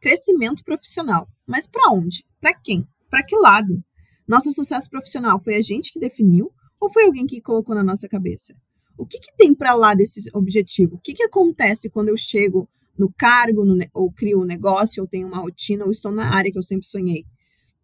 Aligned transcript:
crescimento 0.00 0.64
profissional. 0.64 1.28
Mas 1.46 1.66
para 1.66 1.92
onde? 1.92 2.24
Para 2.40 2.54
quem? 2.54 2.86
Para 3.10 3.22
que 3.22 3.36
lado? 3.36 3.82
Nosso 4.26 4.50
sucesso 4.50 4.88
profissional 4.88 5.40
foi 5.40 5.56
a 5.56 5.60
gente 5.60 5.92
que 5.92 6.00
definiu 6.00 6.52
ou 6.80 6.90
foi 6.90 7.04
alguém 7.04 7.26
que 7.26 7.40
colocou 7.40 7.74
na 7.74 7.84
nossa 7.84 8.08
cabeça? 8.08 8.54
O 8.96 9.06
que, 9.06 9.18
que 9.18 9.36
tem 9.36 9.54
para 9.54 9.74
lá 9.74 9.94
desse 9.94 10.30
objetivo? 10.34 10.96
O 10.96 10.98
que, 10.98 11.14
que 11.14 11.22
acontece 11.22 11.90
quando 11.90 12.08
eu 12.08 12.16
chego 12.16 12.68
no 12.98 13.12
cargo, 13.12 13.64
no, 13.64 13.76
ou 13.94 14.12
crio 14.12 14.40
um 14.40 14.44
negócio, 14.44 15.02
ou 15.02 15.08
tenho 15.08 15.26
uma 15.26 15.38
rotina, 15.38 15.84
ou 15.84 15.90
estou 15.90 16.12
na 16.12 16.34
área 16.34 16.50
que 16.50 16.58
eu 16.58 16.62
sempre 16.62 16.86
sonhei? 16.86 17.24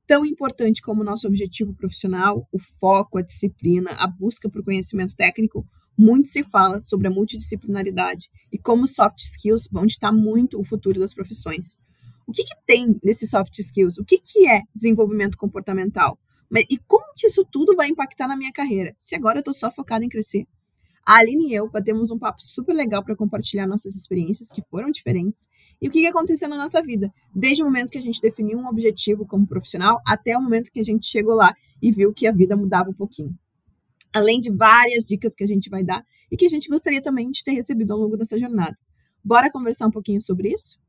Tão 0.06 0.24
importante 0.24 0.80
como 0.80 1.02
o 1.02 1.04
nosso 1.04 1.26
objetivo 1.26 1.74
profissional, 1.74 2.46
o 2.52 2.58
foco, 2.58 3.18
a 3.18 3.22
disciplina, 3.22 3.90
a 3.92 4.06
busca 4.06 4.48
por 4.48 4.62
conhecimento 4.62 5.16
técnico, 5.16 5.66
muito 5.98 6.28
se 6.28 6.42
fala 6.42 6.80
sobre 6.80 7.08
a 7.08 7.10
multidisciplinaridade 7.10 8.28
e 8.52 8.58
como 8.58 8.86
soft 8.86 9.18
skills 9.18 9.68
vão 9.72 9.86
ditar 9.86 10.12
muito 10.12 10.60
o 10.60 10.64
futuro 10.64 11.00
das 11.00 11.14
profissões. 11.14 11.78
O 12.26 12.32
que, 12.32 12.42
que 12.44 12.54
tem 12.66 12.98
nesses 13.04 13.30
soft 13.30 13.56
skills? 13.58 13.98
O 13.98 14.04
que, 14.04 14.18
que 14.18 14.48
é 14.48 14.62
desenvolvimento 14.74 15.36
comportamental? 15.36 16.18
E 16.68 16.78
como 16.78 17.14
que 17.14 17.26
isso 17.26 17.44
tudo 17.44 17.76
vai 17.76 17.88
impactar 17.88 18.26
na 18.26 18.36
minha 18.36 18.52
carreira? 18.52 18.96
Se 18.98 19.14
agora 19.14 19.38
eu 19.38 19.40
estou 19.40 19.54
só 19.54 19.70
focada 19.70 20.04
em 20.04 20.08
crescer. 20.08 20.46
A 21.04 21.18
Aline 21.18 21.50
e 21.50 21.54
eu 21.54 21.70
batemos 21.70 22.10
um 22.10 22.18
papo 22.18 22.42
super 22.42 22.74
legal 22.74 23.04
para 23.04 23.14
compartilhar 23.14 23.64
nossas 23.68 23.94
experiências, 23.94 24.48
que 24.48 24.60
foram 24.62 24.90
diferentes, 24.90 25.46
e 25.80 25.86
o 25.86 25.90
que, 25.90 26.00
que 26.00 26.06
aconteceu 26.06 26.48
na 26.48 26.56
nossa 26.56 26.82
vida, 26.82 27.12
desde 27.32 27.62
o 27.62 27.66
momento 27.66 27.90
que 27.90 27.98
a 27.98 28.02
gente 28.02 28.20
definiu 28.20 28.58
um 28.58 28.66
objetivo 28.66 29.24
como 29.24 29.46
profissional 29.46 30.00
até 30.04 30.36
o 30.36 30.42
momento 30.42 30.70
que 30.72 30.80
a 30.80 30.82
gente 30.82 31.06
chegou 31.06 31.36
lá 31.36 31.54
e 31.80 31.92
viu 31.92 32.12
que 32.12 32.26
a 32.26 32.32
vida 32.32 32.56
mudava 32.56 32.90
um 32.90 32.94
pouquinho. 32.94 33.38
Além 34.12 34.40
de 34.40 34.50
várias 34.50 35.04
dicas 35.04 35.32
que 35.32 35.44
a 35.44 35.46
gente 35.46 35.70
vai 35.70 35.84
dar 35.84 36.04
e 36.28 36.36
que 36.36 36.46
a 36.46 36.48
gente 36.48 36.68
gostaria 36.68 37.00
também 37.00 37.30
de 37.30 37.44
ter 37.44 37.52
recebido 37.52 37.92
ao 37.92 38.00
longo 38.00 38.16
dessa 38.16 38.36
jornada. 38.36 38.76
Bora 39.22 39.50
conversar 39.50 39.86
um 39.86 39.92
pouquinho 39.92 40.20
sobre 40.20 40.48
isso? 40.48 40.80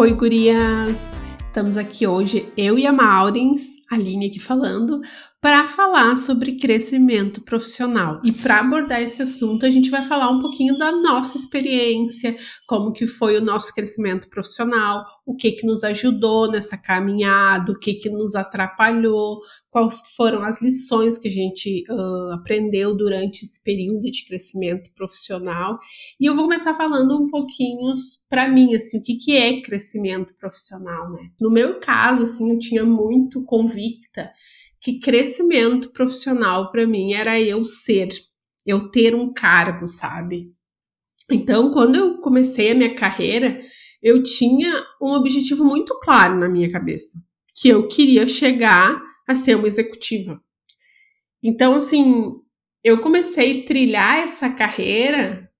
Oi, 0.00 0.14
gurias! 0.14 1.12
Estamos 1.44 1.76
aqui 1.76 2.06
hoje, 2.06 2.48
eu 2.56 2.78
e 2.78 2.86
a 2.86 2.92
Maurins, 2.92 3.60
a 3.92 3.96
Aline 3.96 4.28
aqui 4.28 4.40
falando, 4.40 5.02
para 5.42 5.68
falar 5.68 6.16
sobre 6.16 6.56
crescimento 6.56 7.42
profissional. 7.42 8.18
E 8.24 8.32
para 8.32 8.60
abordar 8.60 9.02
esse 9.02 9.20
assunto, 9.20 9.66
a 9.66 9.68
gente 9.68 9.90
vai 9.90 10.00
falar 10.00 10.30
um 10.30 10.40
pouquinho 10.40 10.78
da 10.78 10.90
nossa 10.90 11.36
experiência, 11.36 12.34
como 12.66 12.94
que 12.94 13.06
foi 13.06 13.36
o 13.36 13.44
nosso 13.44 13.74
crescimento 13.74 14.26
profissional, 14.30 15.04
o 15.26 15.36
que 15.36 15.52
que 15.52 15.66
nos 15.66 15.84
ajudou 15.84 16.50
nessa 16.50 16.78
caminhada, 16.78 17.70
o 17.70 17.78
que 17.78 17.92
que 17.92 18.08
nos 18.08 18.34
atrapalhou, 18.34 19.40
quais 19.70 20.02
foram 20.16 20.42
as 20.42 20.60
lições 20.60 21.16
que 21.16 21.28
a 21.28 21.30
gente 21.30 21.84
uh, 21.88 22.32
aprendeu 22.32 22.94
durante 22.96 23.44
esse 23.44 23.62
período 23.62 24.10
de 24.10 24.24
crescimento 24.24 24.90
profissional. 24.94 25.78
E 26.20 26.26
eu 26.26 26.34
vou 26.34 26.44
começar 26.44 26.74
falando 26.74 27.16
um 27.16 27.30
pouquinho 27.30 27.94
para 28.28 28.48
mim, 28.48 28.74
assim, 28.74 28.98
o 28.98 29.02
que 29.02 29.14
que 29.14 29.36
é 29.36 29.62
crescimento 29.62 30.34
profissional, 30.36 31.12
né? 31.12 31.30
No 31.40 31.50
meu 31.50 31.78
caso, 31.78 32.22
assim, 32.22 32.50
eu 32.50 32.58
tinha 32.58 32.84
muito 32.84 33.44
convicta 33.44 34.32
que 34.80 34.98
crescimento 34.98 35.92
profissional 35.92 36.72
para 36.72 36.86
mim 36.86 37.12
era 37.12 37.40
eu 37.40 37.64
ser, 37.64 38.08
eu 38.66 38.90
ter 38.90 39.14
um 39.14 39.32
cargo, 39.32 39.86
sabe? 39.86 40.52
Então, 41.30 41.72
quando 41.72 41.94
eu 41.94 42.18
comecei 42.18 42.72
a 42.72 42.74
minha 42.74 42.94
carreira, 42.94 43.60
eu 44.02 44.22
tinha 44.22 44.72
um 45.00 45.12
objetivo 45.12 45.64
muito 45.64 45.96
claro 46.00 46.36
na 46.36 46.48
minha 46.48 46.72
cabeça, 46.72 47.20
que 47.54 47.68
eu 47.68 47.86
queria 47.86 48.26
chegar 48.26 49.09
a 49.30 49.34
ser 49.34 49.56
uma 49.56 49.68
executiva. 49.68 50.42
Então, 51.42 51.74
assim, 51.74 52.34
eu 52.82 53.00
comecei 53.00 53.60
a 53.62 53.66
trilhar 53.66 54.18
essa 54.18 54.50
carreira 54.50 55.50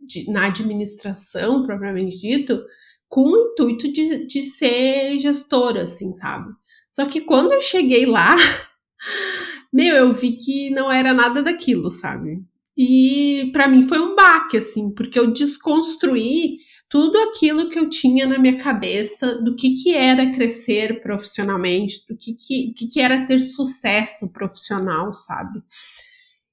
de, 0.00 0.30
na 0.30 0.46
administração, 0.46 1.64
propriamente 1.64 2.18
dito, 2.18 2.62
com 3.08 3.22
o 3.22 3.52
intuito 3.52 3.92
de, 3.92 4.26
de 4.26 4.44
ser 4.44 5.18
gestora, 5.20 5.82
assim, 5.82 6.14
sabe? 6.14 6.52
Só 6.92 7.06
que 7.06 7.20
quando 7.20 7.52
eu 7.52 7.60
cheguei 7.60 8.06
lá, 8.06 8.36
meu, 9.72 9.96
eu 9.96 10.12
vi 10.12 10.36
que 10.36 10.70
não 10.70 10.90
era 10.90 11.12
nada 11.12 11.42
daquilo, 11.42 11.90
sabe? 11.90 12.42
E 12.76 13.50
para 13.52 13.68
mim 13.68 13.82
foi 13.82 13.98
um 13.98 14.14
baque, 14.14 14.56
assim, 14.56 14.90
porque 14.94 15.18
eu 15.18 15.32
desconstruí 15.32 16.58
tudo 16.90 17.16
aquilo 17.18 17.70
que 17.70 17.78
eu 17.78 17.88
tinha 17.88 18.26
na 18.26 18.36
minha 18.36 18.58
cabeça 18.58 19.40
do 19.40 19.54
que, 19.54 19.74
que 19.74 19.94
era 19.94 20.32
crescer 20.32 21.00
profissionalmente, 21.00 22.04
do 22.08 22.16
que, 22.16 22.34
que, 22.34 22.74
que, 22.74 22.88
que 22.88 23.00
era 23.00 23.24
ter 23.26 23.38
sucesso 23.38 24.28
profissional, 24.32 25.14
sabe? 25.14 25.62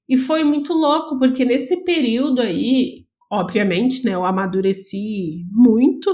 E 0.08 0.16
foi 0.16 0.44
muito 0.44 0.72
louco, 0.72 1.18
porque 1.18 1.44
nesse 1.44 1.84
período 1.84 2.40
aí, 2.40 3.04
obviamente, 3.28 4.04
né, 4.04 4.14
eu 4.14 4.24
amadureci 4.24 5.44
muito 5.50 6.08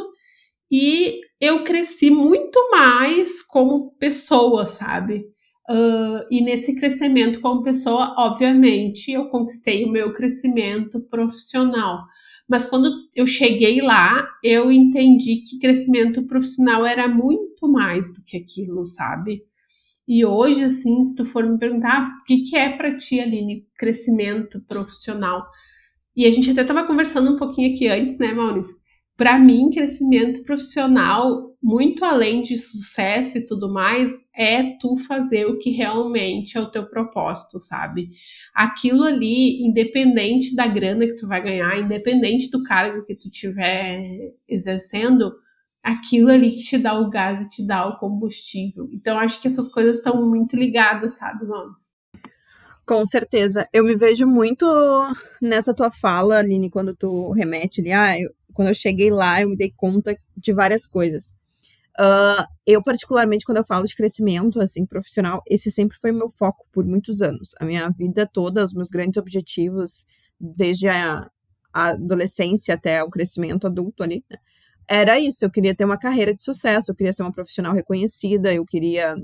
e 0.72 1.20
eu 1.38 1.62
cresci 1.62 2.10
muito 2.10 2.70
mais 2.70 3.42
como 3.42 3.92
pessoa, 3.98 4.64
sabe? 4.64 5.26
Uh, 5.68 6.24
e 6.30 6.40
nesse 6.40 6.74
crescimento 6.74 7.42
como 7.42 7.62
pessoa, 7.62 8.14
obviamente, 8.16 9.12
eu 9.12 9.28
conquistei 9.28 9.84
o 9.84 9.92
meu 9.92 10.14
crescimento 10.14 10.98
profissional. 11.10 12.04
Mas 12.48 12.66
quando 12.66 12.90
eu 13.14 13.26
cheguei 13.26 13.80
lá, 13.80 14.26
eu 14.42 14.70
entendi 14.70 15.36
que 15.36 15.58
crescimento 15.58 16.22
profissional 16.26 16.84
era 16.84 17.08
muito 17.08 17.66
mais 17.68 18.12
do 18.14 18.22
que 18.22 18.36
aquilo, 18.36 18.84
sabe? 18.84 19.42
E 20.06 20.24
hoje, 20.24 20.62
assim, 20.64 21.02
se 21.04 21.14
tu 21.16 21.24
for 21.24 21.48
me 21.48 21.58
perguntar, 21.58 22.02
ah, 22.02 22.20
o 22.20 22.24
que, 22.24 22.42
que 22.42 22.56
é 22.56 22.68
para 22.76 22.96
ti, 22.96 23.18
Aline, 23.18 23.66
crescimento 23.76 24.60
profissional? 24.60 25.46
E 26.14 26.26
a 26.26 26.30
gente 26.30 26.50
até 26.50 26.60
estava 26.60 26.86
conversando 26.86 27.32
um 27.32 27.36
pouquinho 27.38 27.74
aqui 27.74 27.88
antes, 27.88 28.18
né, 28.18 28.32
Maurício? 28.32 28.76
Para 29.16 29.38
mim, 29.38 29.70
crescimento 29.70 30.42
profissional, 30.42 31.54
muito 31.62 32.04
além 32.04 32.42
de 32.42 32.58
sucesso 32.58 33.38
e 33.38 33.44
tudo 33.44 33.72
mais, 33.72 34.12
é 34.36 34.76
tu 34.78 34.96
fazer 34.96 35.46
o 35.46 35.56
que 35.56 35.70
realmente 35.70 36.58
é 36.58 36.60
o 36.60 36.70
teu 36.70 36.86
propósito, 36.88 37.60
sabe? 37.60 38.10
Aquilo 38.52 39.04
ali, 39.04 39.64
independente 39.64 40.54
da 40.54 40.66
grana 40.66 41.06
que 41.06 41.16
tu 41.16 41.28
vai 41.28 41.42
ganhar, 41.42 41.78
independente 41.78 42.50
do 42.50 42.64
cargo 42.64 43.04
que 43.04 43.14
tu 43.14 43.30
tiver 43.30 44.34
exercendo, 44.48 45.32
aquilo 45.82 46.30
ali 46.30 46.50
que 46.50 46.64
te 46.64 46.78
dá 46.78 46.98
o 46.98 47.08
gás 47.08 47.46
e 47.46 47.48
te 47.48 47.64
dá 47.64 47.86
o 47.86 47.98
combustível. 47.98 48.88
Então, 48.92 49.18
acho 49.18 49.40
que 49.40 49.46
essas 49.46 49.68
coisas 49.68 49.98
estão 49.98 50.28
muito 50.28 50.56
ligadas, 50.56 51.18
sabe, 51.18 51.46
Manos? 51.46 51.94
Com 52.86 53.04
certeza. 53.06 53.66
Eu 53.72 53.84
me 53.84 53.94
vejo 53.94 54.26
muito 54.26 54.66
nessa 55.40 55.72
tua 55.72 55.90
fala, 55.90 56.38
Aline, 56.38 56.68
quando 56.68 56.94
tu 56.94 57.30
remete 57.32 57.80
ali, 57.80 57.92
ah, 57.92 58.18
eu, 58.20 58.30
quando 58.54 58.68
eu 58.68 58.74
cheguei 58.74 59.10
lá, 59.10 59.42
eu 59.42 59.50
me 59.50 59.56
dei 59.56 59.70
conta 59.70 60.16
de 60.36 60.52
várias 60.52 60.86
coisas. 60.86 61.34
Uh, 61.98 62.42
eu, 62.66 62.82
particularmente, 62.82 63.44
quando 63.44 63.58
eu 63.58 63.64
falo 63.64 63.86
de 63.86 63.94
crescimento, 63.94 64.60
assim, 64.60 64.84
profissional, 64.84 65.42
esse 65.48 65.70
sempre 65.70 65.96
foi 65.98 66.10
meu 66.10 66.28
foco 66.28 66.66
por 66.72 66.84
muitos 66.84 67.22
anos. 67.22 67.50
A 67.60 67.64
minha 67.64 67.88
vida 67.90 68.26
toda, 68.26 68.64
os 68.64 68.74
meus 68.74 68.88
grandes 68.88 69.16
objetivos, 69.16 70.06
desde 70.40 70.88
a, 70.88 71.30
a 71.72 71.88
adolescência 71.90 72.74
até 72.74 73.02
o 73.02 73.10
crescimento 73.10 73.66
adulto 73.66 74.02
ali, 74.02 74.24
né, 74.30 74.38
era 74.88 75.18
isso. 75.18 75.44
Eu 75.44 75.50
queria 75.50 75.74
ter 75.74 75.84
uma 75.84 75.98
carreira 75.98 76.34
de 76.34 76.42
sucesso, 76.42 76.90
eu 76.90 76.96
queria 76.96 77.12
ser 77.12 77.22
uma 77.22 77.32
profissional 77.32 77.72
reconhecida, 77.72 78.52
eu 78.52 78.64
queria 78.64 79.16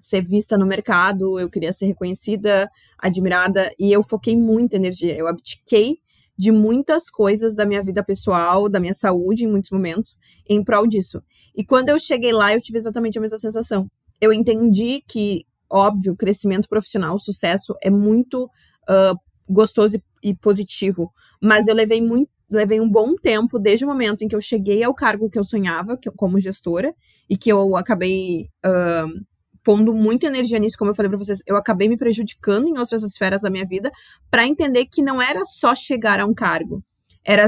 ser 0.00 0.22
vista 0.22 0.56
no 0.56 0.66
mercado, 0.66 1.38
eu 1.40 1.50
queria 1.50 1.72
ser 1.72 1.86
reconhecida, 1.86 2.70
admirada, 2.98 3.72
e 3.78 3.92
eu 3.92 4.02
foquei 4.02 4.36
muita 4.36 4.76
energia. 4.76 5.14
Eu 5.16 5.26
abdiquei 5.26 5.98
de 6.38 6.52
muitas 6.52 7.10
coisas 7.10 7.56
da 7.56 7.66
minha 7.66 7.82
vida 7.82 8.02
pessoal, 8.02 8.68
da 8.68 8.78
minha 8.78 8.94
saúde 8.94 9.44
em 9.44 9.50
muitos 9.50 9.72
momentos, 9.72 10.20
em 10.48 10.62
prol 10.62 10.86
disso. 10.86 11.20
E 11.54 11.64
quando 11.64 11.88
eu 11.88 11.98
cheguei 11.98 12.32
lá, 12.32 12.54
eu 12.54 12.60
tive 12.60 12.78
exatamente 12.78 13.18
a 13.18 13.20
mesma 13.20 13.38
sensação. 13.38 13.90
Eu 14.20 14.32
entendi 14.32 15.02
que, 15.08 15.44
óbvio, 15.68 16.16
crescimento 16.16 16.68
profissional, 16.68 17.18
sucesso 17.18 17.74
é 17.82 17.90
muito 17.90 18.44
uh, 18.44 19.18
gostoso 19.48 19.96
e, 19.96 20.30
e 20.30 20.36
positivo, 20.36 21.12
mas 21.42 21.66
eu 21.66 21.74
levei 21.74 22.00
muito 22.00 22.30
levei 22.50 22.80
um 22.80 22.88
bom 22.88 23.14
tempo 23.14 23.58
desde 23.58 23.84
o 23.84 23.88
momento 23.88 24.22
em 24.22 24.28
que 24.28 24.34
eu 24.34 24.40
cheguei 24.40 24.82
ao 24.82 24.94
cargo 24.94 25.28
que 25.28 25.38
eu 25.38 25.44
sonhava, 25.44 25.98
que, 25.98 26.10
como 26.12 26.40
gestora, 26.40 26.94
e 27.28 27.36
que 27.36 27.52
eu 27.52 27.76
acabei 27.76 28.48
uh, 28.64 29.26
pondo 29.68 29.92
muita 29.92 30.28
energia 30.28 30.58
nisso, 30.58 30.78
como 30.78 30.92
eu 30.92 30.94
falei 30.94 31.10
para 31.10 31.18
vocês, 31.18 31.42
eu 31.46 31.54
acabei 31.54 31.90
me 31.90 31.98
prejudicando 31.98 32.66
em 32.66 32.78
outras 32.78 33.02
esferas 33.02 33.42
da 33.42 33.50
minha 33.50 33.66
vida 33.66 33.92
para 34.30 34.46
entender 34.46 34.86
que 34.86 35.02
não 35.02 35.20
era 35.20 35.44
só 35.44 35.74
chegar 35.74 36.18
a 36.18 36.24
um 36.24 36.32
cargo. 36.32 36.82
Era 37.22 37.46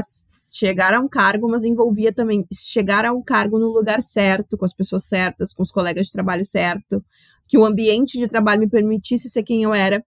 chegar 0.53 0.93
a 0.93 0.99
um 0.99 1.07
cargo, 1.07 1.49
mas 1.49 1.63
envolvia 1.63 2.13
também 2.13 2.45
chegar 2.53 3.05
a 3.05 3.11
um 3.11 3.23
cargo 3.23 3.57
no 3.57 3.69
lugar 3.69 4.03
certo, 4.03 4.55
com 4.55 4.63
as 4.63 4.71
pessoas 4.71 5.05
certas, 5.05 5.51
com 5.51 5.63
os 5.63 5.71
colegas 5.71 6.05
de 6.05 6.13
trabalho 6.13 6.45
certo, 6.45 7.03
que 7.47 7.57
o 7.57 7.65
ambiente 7.65 8.19
de 8.19 8.27
trabalho 8.27 8.59
me 8.59 8.69
permitisse 8.69 9.27
ser 9.27 9.41
quem 9.41 9.63
eu 9.63 9.73
era, 9.73 10.05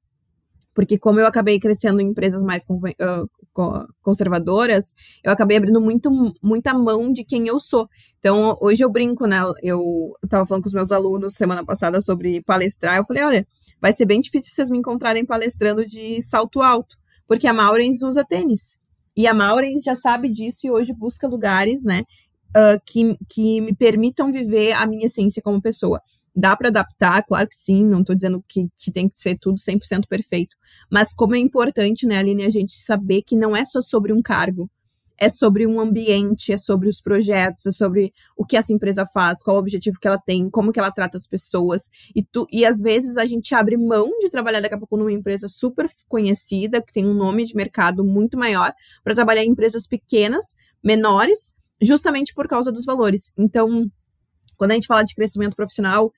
porque 0.73 0.97
como 0.97 1.19
eu 1.19 1.27
acabei 1.27 1.59
crescendo 1.59 2.01
em 2.01 2.11
empresas 2.11 2.45
mais 2.45 2.65
conservadoras, 4.03 4.95
eu 5.23 5.31
acabei 5.31 5.56
abrindo 5.56 5.81
muito, 5.81 6.11
muita 6.43 6.75
mão 6.75 7.12
de 7.12 7.25
quem 7.25 7.47
eu 7.47 7.61
sou. 7.61 7.89
Então, 8.19 8.56
hoje 8.61 8.83
eu 8.83 8.91
brinco, 8.91 9.27
né? 9.27 9.41
Eu 9.62 10.12
estava 10.23 10.45
falando 10.45 10.62
com 10.62 10.69
os 10.69 10.75
meus 10.75 10.91
alunos 10.91 11.35
semana 11.35 11.65
passada 11.65 12.01
sobre 12.01 12.43
palestrar. 12.43 12.97
Eu 12.97 13.05
falei: 13.05 13.23
olha, 13.23 13.47
vai 13.81 13.93
ser 13.93 14.05
bem 14.05 14.21
difícil 14.21 14.53
vocês 14.53 14.71
me 14.71 14.79
encontrarem 14.79 15.25
palestrando 15.25 15.87
de 15.87 16.21
salto 16.23 16.61
alto, 16.61 16.97
porque 17.27 17.47
a 17.47 17.53
Maurens 17.53 18.03
usa 18.03 18.25
tênis. 18.25 18.79
E 19.17 19.27
a 19.27 19.35
Maurens 19.35 19.85
já 19.85 19.95
sabe 19.95 20.29
disso 20.29 20.67
e 20.67 20.71
hoje 20.71 20.93
busca 20.93 21.29
lugares, 21.29 21.85
né? 21.85 22.03
Uh, 22.56 22.81
que, 22.87 23.17
que 23.29 23.61
me 23.61 23.75
permitam 23.75 24.33
viver 24.33 24.73
a 24.73 24.87
minha 24.87 25.06
essência 25.06 25.43
como 25.43 25.61
pessoa. 25.61 26.01
Dá 26.35 26.57
para 26.57 26.69
adaptar, 26.69 27.23
claro 27.25 27.49
que 27.49 27.57
sim, 27.57 27.85
não 27.85 28.01
estou 28.01 28.15
dizendo 28.15 28.45
que, 28.49 28.69
que 28.77 28.91
tem 28.91 29.09
que 29.09 29.19
ser 29.19 29.39
tudo 29.39 29.57
100% 29.59 30.07
perfeito, 30.09 30.57
mas 30.91 31.15
como 31.15 31.35
é 31.37 31.39
importante, 31.39 32.07
né, 32.07 32.19
Aline, 32.19 32.45
a 32.45 32.51
gente 32.51 32.73
saber 32.73 33.23
que 33.23 33.37
não 33.37 33.57
é 33.57 33.65
só 33.65 33.81
sobre 33.81 34.13
um 34.13 34.21
cargo, 34.21 34.69
é 35.17 35.29
sobre 35.29 35.67
um 35.67 35.81
ambiente, 35.81 36.53
é 36.53 36.59
sobre 36.59 36.89
os 36.89 37.01
projetos, 37.01 37.67
é 37.67 37.73
sobre 37.73 38.13
o 38.37 38.45
que 38.45 38.57
essa 38.57 38.73
empresa 38.73 39.07
faz, 39.07 39.43
qual 39.43 39.57
o 39.57 39.61
objetivo 39.61 39.99
que 39.99 40.09
ela 40.09 40.19
tem, 40.19 40.51
como 40.51 40.73
que 40.73 40.79
ela 40.79 40.91
trata 40.91 41.17
as 41.17 41.27
pessoas. 41.27 41.89
E, 42.15 42.23
tu, 42.23 42.47
e 42.51 42.65
às 42.65 42.81
vezes 42.81 43.17
a 43.17 43.25
gente 43.25 43.55
abre 43.55 43.77
mão 43.77 44.11
de 44.19 44.29
trabalhar 44.29 44.61
daqui 44.61 44.75
a 44.75 44.79
pouco 44.79 44.97
numa 44.97 45.13
empresa 45.13 45.49
super 45.49 45.87
conhecida, 46.09 46.83
que 46.83 46.93
tem 46.93 47.07
um 47.07 47.15
nome 47.15 47.45
de 47.45 47.55
mercado 47.55 48.05
muito 48.05 48.37
maior, 48.37 48.73
para 49.03 49.15
trabalhar 49.15 49.45
em 49.45 49.51
empresas 49.51 49.87
pequenas, 49.87 50.55
menores, 50.83 51.55
justamente 51.81 52.35
por 52.35 52.49
causa 52.49 52.73
dos 52.73 52.85
valores. 52.85 53.33
Então, 53.39 53.89
quando 54.56 54.73
a 54.73 54.75
gente 54.75 54.87
fala 54.87 55.03
de 55.03 55.15
crescimento 55.15 55.56
profissional, 55.56 56.12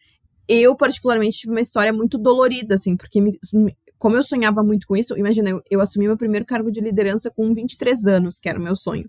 eu 0.48 0.76
particularmente 0.76 1.38
tive 1.38 1.52
uma 1.52 1.60
história 1.60 1.92
muito 1.92 2.18
dolorida, 2.18 2.74
assim, 2.74 2.96
porque 2.96 3.20
me, 3.20 3.38
como 3.98 4.16
eu 4.16 4.22
sonhava 4.22 4.62
muito 4.62 4.86
com 4.86 4.96
isso, 4.96 5.18
imagina, 5.18 5.50
eu, 5.50 5.62
eu, 5.70 5.80
assumi 5.80 6.06
meu 6.06 6.16
primeiro 6.16 6.44
cargo 6.44 6.70
de 6.70 6.80
liderança 6.80 7.30
com 7.30 7.52
23 7.52 8.06
anos, 8.06 8.38
que 8.38 8.48
era 8.48 8.58
o 8.58 8.62
meu 8.62 8.76
sonho. 8.76 9.06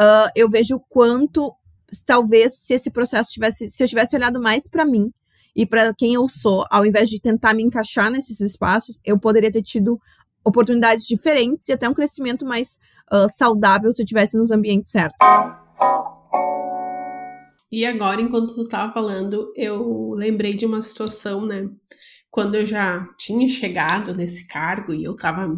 Uh, 0.00 0.30
eu 0.34 0.48
vejo 0.48 0.76
o 0.76 0.80
quanto, 0.88 1.52
talvez, 2.04 2.58
se 2.58 2.74
esse 2.74 2.90
processo 2.90 3.30
tivesse, 3.32 3.68
se 3.70 3.82
eu 3.82 3.88
tivesse 3.88 4.16
olhado 4.16 4.40
mais 4.40 4.68
para 4.68 4.84
mim 4.84 5.10
e 5.56 5.66
para 5.66 5.94
quem 5.94 6.14
eu 6.14 6.28
sou, 6.28 6.64
ao 6.70 6.84
invés 6.84 7.08
de 7.08 7.20
tentar 7.20 7.54
me 7.54 7.62
encaixar 7.62 8.10
nesses 8.10 8.40
espaços, 8.40 9.00
eu 9.04 9.18
poderia 9.18 9.50
ter 9.50 9.62
tido 9.62 9.98
oportunidades 10.44 11.04
diferentes 11.04 11.68
e 11.68 11.72
até 11.72 11.88
um 11.88 11.94
crescimento 11.94 12.44
mais 12.44 12.78
uh, 13.12 13.28
saudável 13.28 13.92
se 13.92 14.02
eu 14.02 14.06
tivesse 14.06 14.36
nos 14.36 14.50
ambientes 14.50 14.92
certos. 14.92 15.18
E 17.70 17.84
agora, 17.84 18.20
enquanto 18.20 18.54
tu 18.54 18.64
tava 18.64 18.92
falando, 18.92 19.52
eu 19.54 20.12
lembrei 20.14 20.54
de 20.54 20.64
uma 20.64 20.80
situação, 20.80 21.44
né? 21.44 21.68
Quando 22.30 22.54
eu 22.54 22.66
já 22.66 23.06
tinha 23.18 23.48
chegado 23.48 24.14
nesse 24.14 24.46
cargo 24.46 24.94
e 24.94 25.04
eu 25.04 25.14
tava 25.14 25.48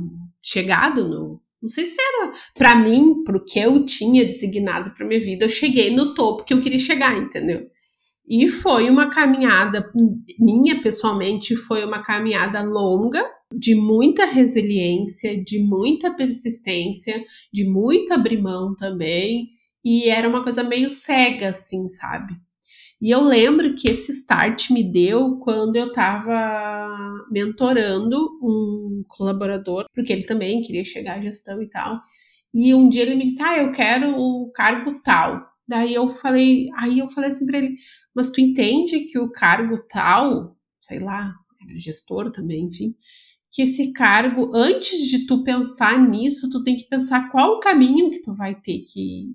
chegado 0.42 1.08
no. 1.08 1.40
Não 1.62 1.68
sei 1.68 1.84
se 1.84 1.96
era 2.00 2.32
para 2.54 2.74
mim, 2.74 3.22
pro 3.22 3.44
que 3.44 3.58
eu 3.58 3.84
tinha 3.84 4.24
designado 4.24 4.92
para 4.92 5.06
minha 5.06 5.20
vida, 5.20 5.44
eu 5.44 5.48
cheguei 5.48 5.94
no 5.94 6.14
topo 6.14 6.44
que 6.44 6.54
eu 6.54 6.60
queria 6.60 6.78
chegar, 6.78 7.16
entendeu? 7.16 7.68
E 8.26 8.48
foi 8.48 8.88
uma 8.88 9.10
caminhada, 9.10 9.92
minha 10.38 10.80
pessoalmente, 10.80 11.54
foi 11.54 11.84
uma 11.84 12.02
caminhada 12.02 12.62
longa, 12.62 13.22
de 13.52 13.74
muita 13.74 14.24
resiliência, 14.24 15.42
de 15.42 15.58
muita 15.58 16.14
persistência, 16.14 17.24
de 17.52 17.68
muito 17.68 18.12
abrir 18.12 18.40
mão 18.40 18.74
também 18.74 19.50
e 19.84 20.08
era 20.08 20.28
uma 20.28 20.42
coisa 20.42 20.62
meio 20.62 20.90
cega, 20.90 21.50
assim, 21.50 21.88
sabe? 21.88 22.34
E 23.00 23.10
eu 23.10 23.22
lembro 23.22 23.74
que 23.74 23.88
esse 23.90 24.12
start 24.12 24.70
me 24.70 24.84
deu 24.84 25.38
quando 25.38 25.76
eu 25.76 25.88
estava 25.88 26.98
mentorando 27.30 28.18
um 28.42 29.04
colaborador, 29.08 29.86
porque 29.94 30.12
ele 30.12 30.24
também 30.24 30.60
queria 30.62 30.84
chegar 30.84 31.18
à 31.18 31.22
gestão 31.22 31.62
e 31.62 31.68
tal. 31.70 32.00
E 32.52 32.74
um 32.74 32.88
dia 32.88 33.02
ele 33.02 33.14
me 33.14 33.24
disse: 33.24 33.42
"Ah, 33.42 33.58
eu 33.58 33.72
quero 33.72 34.18
o 34.18 34.50
cargo 34.52 35.00
tal". 35.02 35.42
Daí 35.66 35.94
eu 35.94 36.10
falei, 36.16 36.68
aí 36.76 36.98
eu 36.98 37.08
falei 37.10 37.30
assim 37.30 37.46
para 37.46 37.58
ele: 37.58 37.76
"Mas 38.14 38.30
tu 38.30 38.40
entende 38.40 39.00
que 39.00 39.18
o 39.18 39.30
cargo 39.32 39.78
tal, 39.88 40.56
sei 40.82 40.98
lá, 40.98 41.34
gestor 41.78 42.30
também, 42.32 42.66
enfim, 42.66 42.94
que 43.50 43.62
esse 43.62 43.92
cargo, 43.92 44.52
antes 44.54 45.08
de 45.08 45.26
tu 45.26 45.42
pensar 45.44 45.98
nisso, 46.08 46.50
tu 46.50 46.62
tem 46.62 46.76
que 46.76 46.88
pensar 46.88 47.30
qual 47.30 47.56
o 47.56 47.60
caminho 47.60 48.10
que 48.10 48.22
tu 48.22 48.34
vai 48.34 48.54
ter 48.54 48.80
que 48.80 49.32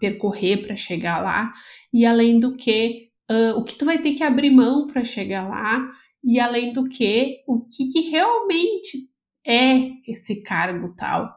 percorrer 0.00 0.66
para 0.66 0.76
chegar 0.76 1.22
lá, 1.22 1.52
e 1.92 2.04
além 2.04 2.40
do 2.40 2.56
que, 2.56 3.08
uh, 3.30 3.58
o 3.58 3.64
que 3.64 3.74
tu 3.74 3.84
vai 3.84 3.98
ter 3.98 4.14
que 4.14 4.22
abrir 4.22 4.50
mão 4.50 4.86
para 4.86 5.04
chegar 5.04 5.48
lá, 5.48 5.90
e 6.24 6.38
além 6.38 6.72
do 6.72 6.88
que, 6.88 7.42
o 7.46 7.60
que, 7.60 7.88
que 7.88 8.10
realmente 8.10 9.10
é 9.46 9.90
esse 10.06 10.42
cargo 10.42 10.94
tal. 10.96 11.32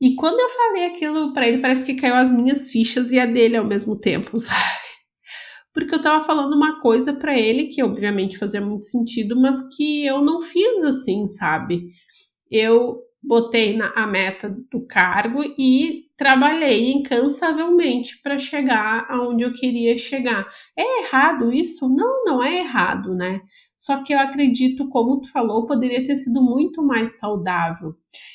E 0.00 0.14
quando 0.16 0.40
eu 0.40 0.48
falei 0.48 0.86
aquilo 0.86 1.32
para 1.32 1.46
ele, 1.46 1.62
parece 1.62 1.86
que 1.86 1.94
caiu 1.94 2.14
as 2.14 2.30
minhas 2.30 2.70
fichas 2.70 3.10
e 3.10 3.18
a 3.18 3.26
dele 3.26 3.56
ao 3.56 3.64
mesmo 3.64 3.98
tempo, 3.98 4.38
sabe? 4.40 4.84
Porque 5.72 5.94
eu 5.94 6.02
tava 6.02 6.24
falando 6.24 6.54
uma 6.54 6.80
coisa 6.80 7.12
para 7.12 7.38
ele 7.38 7.64
que 7.64 7.82
obviamente 7.82 8.38
fazia 8.38 8.60
muito 8.60 8.86
sentido, 8.86 9.40
mas 9.40 9.56
que 9.76 10.04
eu 10.04 10.22
não 10.22 10.40
fiz 10.40 10.82
assim, 10.84 11.26
sabe? 11.26 11.88
Eu 12.50 13.00
botei 13.22 13.76
na, 13.76 13.92
a 13.96 14.06
meta 14.06 14.54
do 14.70 14.86
cargo 14.86 15.42
e 15.58 16.03
trabalhei 16.16 16.92
incansavelmente 16.92 18.20
para 18.22 18.38
chegar 18.38 19.06
aonde 19.08 19.44
eu 19.44 19.52
queria 19.52 19.96
chegar. 19.98 20.46
É 20.76 21.04
errado 21.04 21.52
isso? 21.52 21.88
Não, 21.88 22.24
não 22.24 22.42
é 22.42 22.58
errado, 22.58 23.14
né? 23.14 23.40
Só 23.76 24.02
que 24.02 24.14
eu 24.14 24.18
acredito, 24.18 24.88
como 24.88 25.20
tu 25.20 25.30
falou, 25.30 25.66
poderia 25.66 26.04
ter 26.04 26.16
sido 26.16 26.42
muito 26.42 26.82
mais 26.82 27.18
saudável. 27.18 27.94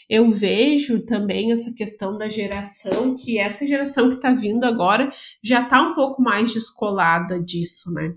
Eu 0.09 0.29
vejo 0.31 1.05
também 1.05 1.51
essa 1.51 1.73
questão 1.73 2.17
da 2.17 2.29
geração, 2.29 3.15
que 3.15 3.37
essa 3.37 3.65
geração 3.65 4.09
que 4.09 4.15
está 4.15 4.31
vindo 4.31 4.65
agora 4.65 5.11
já 5.43 5.63
está 5.63 5.81
um 5.81 5.95
pouco 5.95 6.21
mais 6.21 6.53
descolada 6.53 7.41
disso, 7.41 7.91
né? 7.93 8.13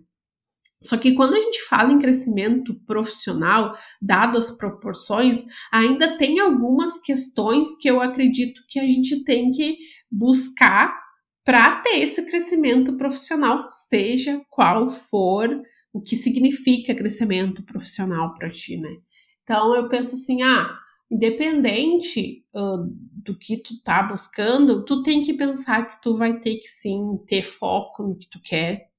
Só 0.83 0.97
que 0.97 1.15
quando 1.15 1.35
a 1.35 1.41
gente 1.41 1.63
fala 1.63 1.93
em 1.93 1.99
crescimento 1.99 2.75
profissional, 2.87 3.77
dado 4.01 4.37
as 4.37 4.51
proporções, 4.51 5.45
ainda 5.73 6.17
tem 6.19 6.41
algumas 6.41 7.01
questões 7.01 7.77
que 7.77 7.89
eu 7.89 8.01
acredito 8.01 8.63
que 8.69 8.81
a 8.81 8.87
gente 8.87 9.23
tem 9.25 9.51
que 9.51 9.79
buscar 10.11 11.01
para 11.45 11.81
ter 11.83 12.01
esse 12.01 12.25
crescimento 12.27 12.97
profissional, 12.97 13.67
seja 13.69 14.41
qual 14.51 14.89
for 14.89 15.61
o 15.93 16.01
que 16.01 16.17
significa 16.17 16.95
crescimento 16.95 17.63
profissional 17.65 18.35
para 18.35 18.51
ti, 18.51 18.77
né? 18.77 18.97
Então 19.43 19.75
eu 19.75 19.89
penso 19.89 20.15
assim, 20.15 20.41
ah, 20.43 20.79
independente 21.11 22.45
uh, 22.55 22.79
do 23.23 23.37
que 23.37 23.59
tu 23.59 23.83
tá 23.83 24.03
buscando, 24.03 24.85
tu 24.85 25.03
tem 25.03 25.23
que 25.23 25.35
pensar 25.35 25.87
que 25.87 26.01
tu 26.01 26.17
vai 26.17 26.39
ter 26.41 26.57
que 26.57 26.69
sim 26.69 27.19
ter 27.27 27.43
foco 27.43 28.03
no 28.03 28.17
que 28.17 28.29
tu 28.29 28.41
quer, 28.43 28.92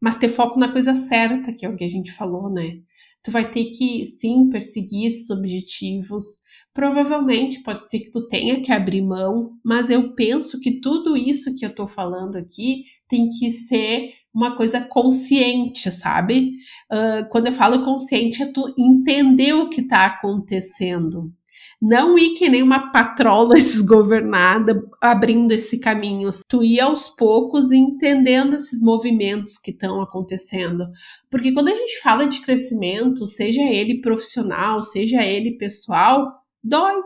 mas 0.00 0.16
ter 0.16 0.28
foco 0.28 0.58
na 0.58 0.72
coisa 0.72 0.94
certa, 0.94 1.52
que 1.52 1.66
é 1.66 1.68
o 1.68 1.76
que 1.76 1.84
a 1.84 1.88
gente 1.88 2.12
falou, 2.12 2.50
né? 2.50 2.78
Tu 3.22 3.30
vai 3.30 3.50
ter 3.50 3.64
que 3.64 4.06
sim 4.06 4.48
perseguir 4.48 5.08
esses 5.08 5.28
objetivos. 5.28 6.24
Provavelmente 6.72 7.62
pode 7.62 7.88
ser 7.88 8.00
que 8.00 8.10
tu 8.10 8.26
tenha 8.28 8.60
que 8.62 8.70
abrir 8.70 9.02
mão, 9.02 9.50
mas 9.64 9.90
eu 9.90 10.14
penso 10.14 10.60
que 10.60 10.80
tudo 10.80 11.16
isso 11.16 11.54
que 11.56 11.66
eu 11.66 11.74
tô 11.74 11.86
falando 11.86 12.36
aqui 12.36 12.84
tem 13.08 13.28
que 13.28 13.50
ser 13.50 14.12
uma 14.32 14.56
coisa 14.56 14.80
consciente, 14.80 15.90
sabe? 15.90 16.52
Uh, 16.92 17.28
quando 17.30 17.48
eu 17.48 17.52
falo 17.52 17.84
consciente, 17.84 18.42
é 18.42 18.52
tu 18.52 18.72
entender 18.78 19.52
o 19.54 19.68
que 19.68 19.80
está 19.80 20.06
acontecendo. 20.06 21.32
Não 21.80 22.18
ir 22.18 22.34
que 22.34 22.48
nem 22.48 22.60
uma 22.60 22.90
patrola 22.90 23.54
desgovernada 23.56 24.82
abrindo 25.00 25.52
esse 25.52 25.78
caminho. 25.78 26.30
Tu 26.48 26.64
ir 26.64 26.80
aos 26.80 27.08
poucos 27.08 27.70
entendendo 27.70 28.56
esses 28.56 28.80
movimentos 28.80 29.56
que 29.56 29.70
estão 29.70 30.02
acontecendo. 30.02 30.86
Porque 31.30 31.52
quando 31.52 31.68
a 31.68 31.74
gente 31.74 32.00
fala 32.00 32.26
de 32.26 32.40
crescimento, 32.40 33.28
seja 33.28 33.62
ele 33.62 34.00
profissional, 34.00 34.82
seja 34.82 35.24
ele 35.24 35.56
pessoal, 35.56 36.42
dói. 36.62 37.00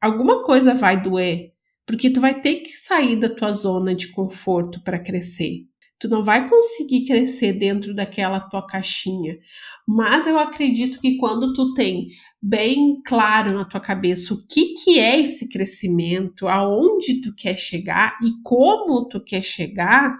Alguma 0.00 0.44
coisa 0.44 0.74
vai 0.74 1.00
doer. 1.00 1.52
Porque 1.86 2.10
tu 2.10 2.20
vai 2.20 2.40
ter 2.40 2.56
que 2.56 2.76
sair 2.76 3.16
da 3.16 3.28
tua 3.28 3.52
zona 3.52 3.94
de 3.94 4.08
conforto 4.08 4.82
para 4.82 4.98
crescer. 4.98 5.68
Tu 5.98 6.08
não 6.08 6.22
vai 6.22 6.48
conseguir 6.48 7.06
crescer 7.06 7.54
dentro 7.54 7.94
daquela 7.94 8.38
tua 8.38 8.66
caixinha. 8.66 9.38
Mas 9.86 10.26
eu 10.26 10.38
acredito 10.38 11.00
que 11.00 11.16
quando 11.16 11.52
tu 11.54 11.74
tem 11.74 12.08
bem 12.40 13.00
claro 13.04 13.52
na 13.52 13.64
tua 13.64 13.80
cabeça 13.80 14.32
o 14.32 14.46
que, 14.46 14.74
que 14.74 14.98
é 14.98 15.18
esse 15.20 15.48
crescimento, 15.48 16.46
aonde 16.46 17.20
tu 17.20 17.34
quer 17.34 17.56
chegar 17.58 18.16
e 18.22 18.30
como 18.42 19.08
tu 19.08 19.20
quer 19.20 19.42
chegar, 19.42 20.16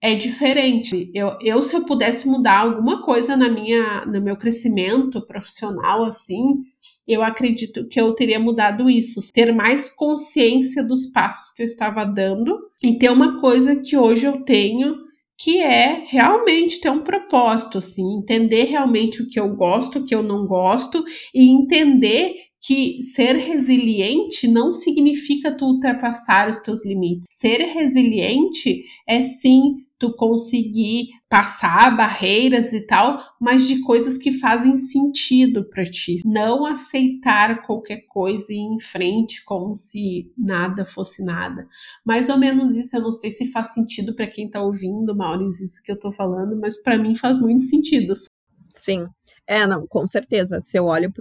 é 0.00 0.14
diferente. 0.14 1.10
Eu, 1.14 1.36
eu 1.42 1.62
se 1.62 1.74
eu 1.76 1.84
pudesse 1.84 2.26
mudar 2.26 2.60
alguma 2.60 3.02
coisa 3.02 3.36
na 3.36 3.48
minha, 3.48 4.04
no 4.06 4.20
meu 4.20 4.36
crescimento 4.36 5.24
profissional, 5.26 6.04
assim, 6.04 6.64
eu 7.06 7.22
acredito 7.22 7.86
que 7.86 8.00
eu 8.00 8.14
teria 8.14 8.38
mudado 8.38 8.88
isso, 8.88 9.20
ter 9.32 9.52
mais 9.52 9.90
consciência 9.90 10.82
dos 10.82 11.06
passos 11.06 11.54
que 11.54 11.62
eu 11.62 11.66
estava 11.66 12.04
dando 12.04 12.58
e 12.82 12.98
ter 12.98 13.10
uma 13.10 13.40
coisa 13.40 13.76
que 13.76 13.96
hoje 13.96 14.26
eu 14.26 14.42
tenho 14.42 15.10
que 15.42 15.58
é 15.58 16.04
realmente 16.06 16.80
ter 16.82 16.90
um 16.90 17.02
propósito, 17.02 17.78
assim, 17.78 18.18
entender 18.18 18.64
realmente 18.64 19.22
o 19.22 19.26
que 19.26 19.40
eu 19.40 19.48
gosto, 19.56 19.98
o 19.98 20.04
que 20.04 20.14
eu 20.14 20.22
não 20.22 20.46
gosto 20.46 21.02
e 21.34 21.48
entender 21.48 22.34
que 22.60 23.02
ser 23.02 23.36
resiliente 23.36 24.46
não 24.46 24.70
significa 24.70 25.50
tu 25.50 25.64
ultrapassar 25.64 26.50
os 26.50 26.58
teus 26.58 26.84
limites. 26.84 27.26
Ser 27.30 27.56
resiliente 27.62 28.84
é 29.08 29.22
sim 29.22 29.76
tu 30.00 30.16
conseguir 30.16 31.10
passar 31.28 31.94
barreiras 31.94 32.72
e 32.72 32.86
tal, 32.86 33.22
mas 33.38 33.68
de 33.68 33.80
coisas 33.82 34.16
que 34.16 34.32
fazem 34.32 34.78
sentido 34.78 35.68
para 35.68 35.84
ti. 35.84 36.16
Não 36.24 36.66
aceitar 36.66 37.62
qualquer 37.66 38.06
coisa 38.08 38.50
e 38.50 38.56
ir 38.56 38.74
em 38.76 38.80
frente 38.80 39.44
como 39.44 39.76
se 39.76 40.32
nada 40.36 40.86
fosse 40.86 41.22
nada. 41.22 41.68
Mais 42.04 42.30
ou 42.30 42.38
menos 42.38 42.74
isso, 42.74 42.96
eu 42.96 43.02
não 43.02 43.12
sei 43.12 43.30
se 43.30 43.52
faz 43.52 43.74
sentido 43.74 44.16
para 44.16 44.26
quem 44.26 44.48
tá 44.48 44.62
ouvindo, 44.62 45.14
Maurício, 45.14 45.64
isso 45.64 45.82
que 45.82 45.92
eu 45.92 46.00
tô 46.00 46.10
falando, 46.10 46.58
mas 46.58 46.82
para 46.82 46.96
mim 46.96 47.14
faz 47.14 47.38
muito 47.38 47.62
sentido. 47.64 48.14
Sim. 48.74 49.06
É, 49.46 49.66
não, 49.66 49.84
com 49.86 50.06
certeza. 50.06 50.60
Se 50.60 50.78
eu 50.78 50.86
olho 50.86 51.12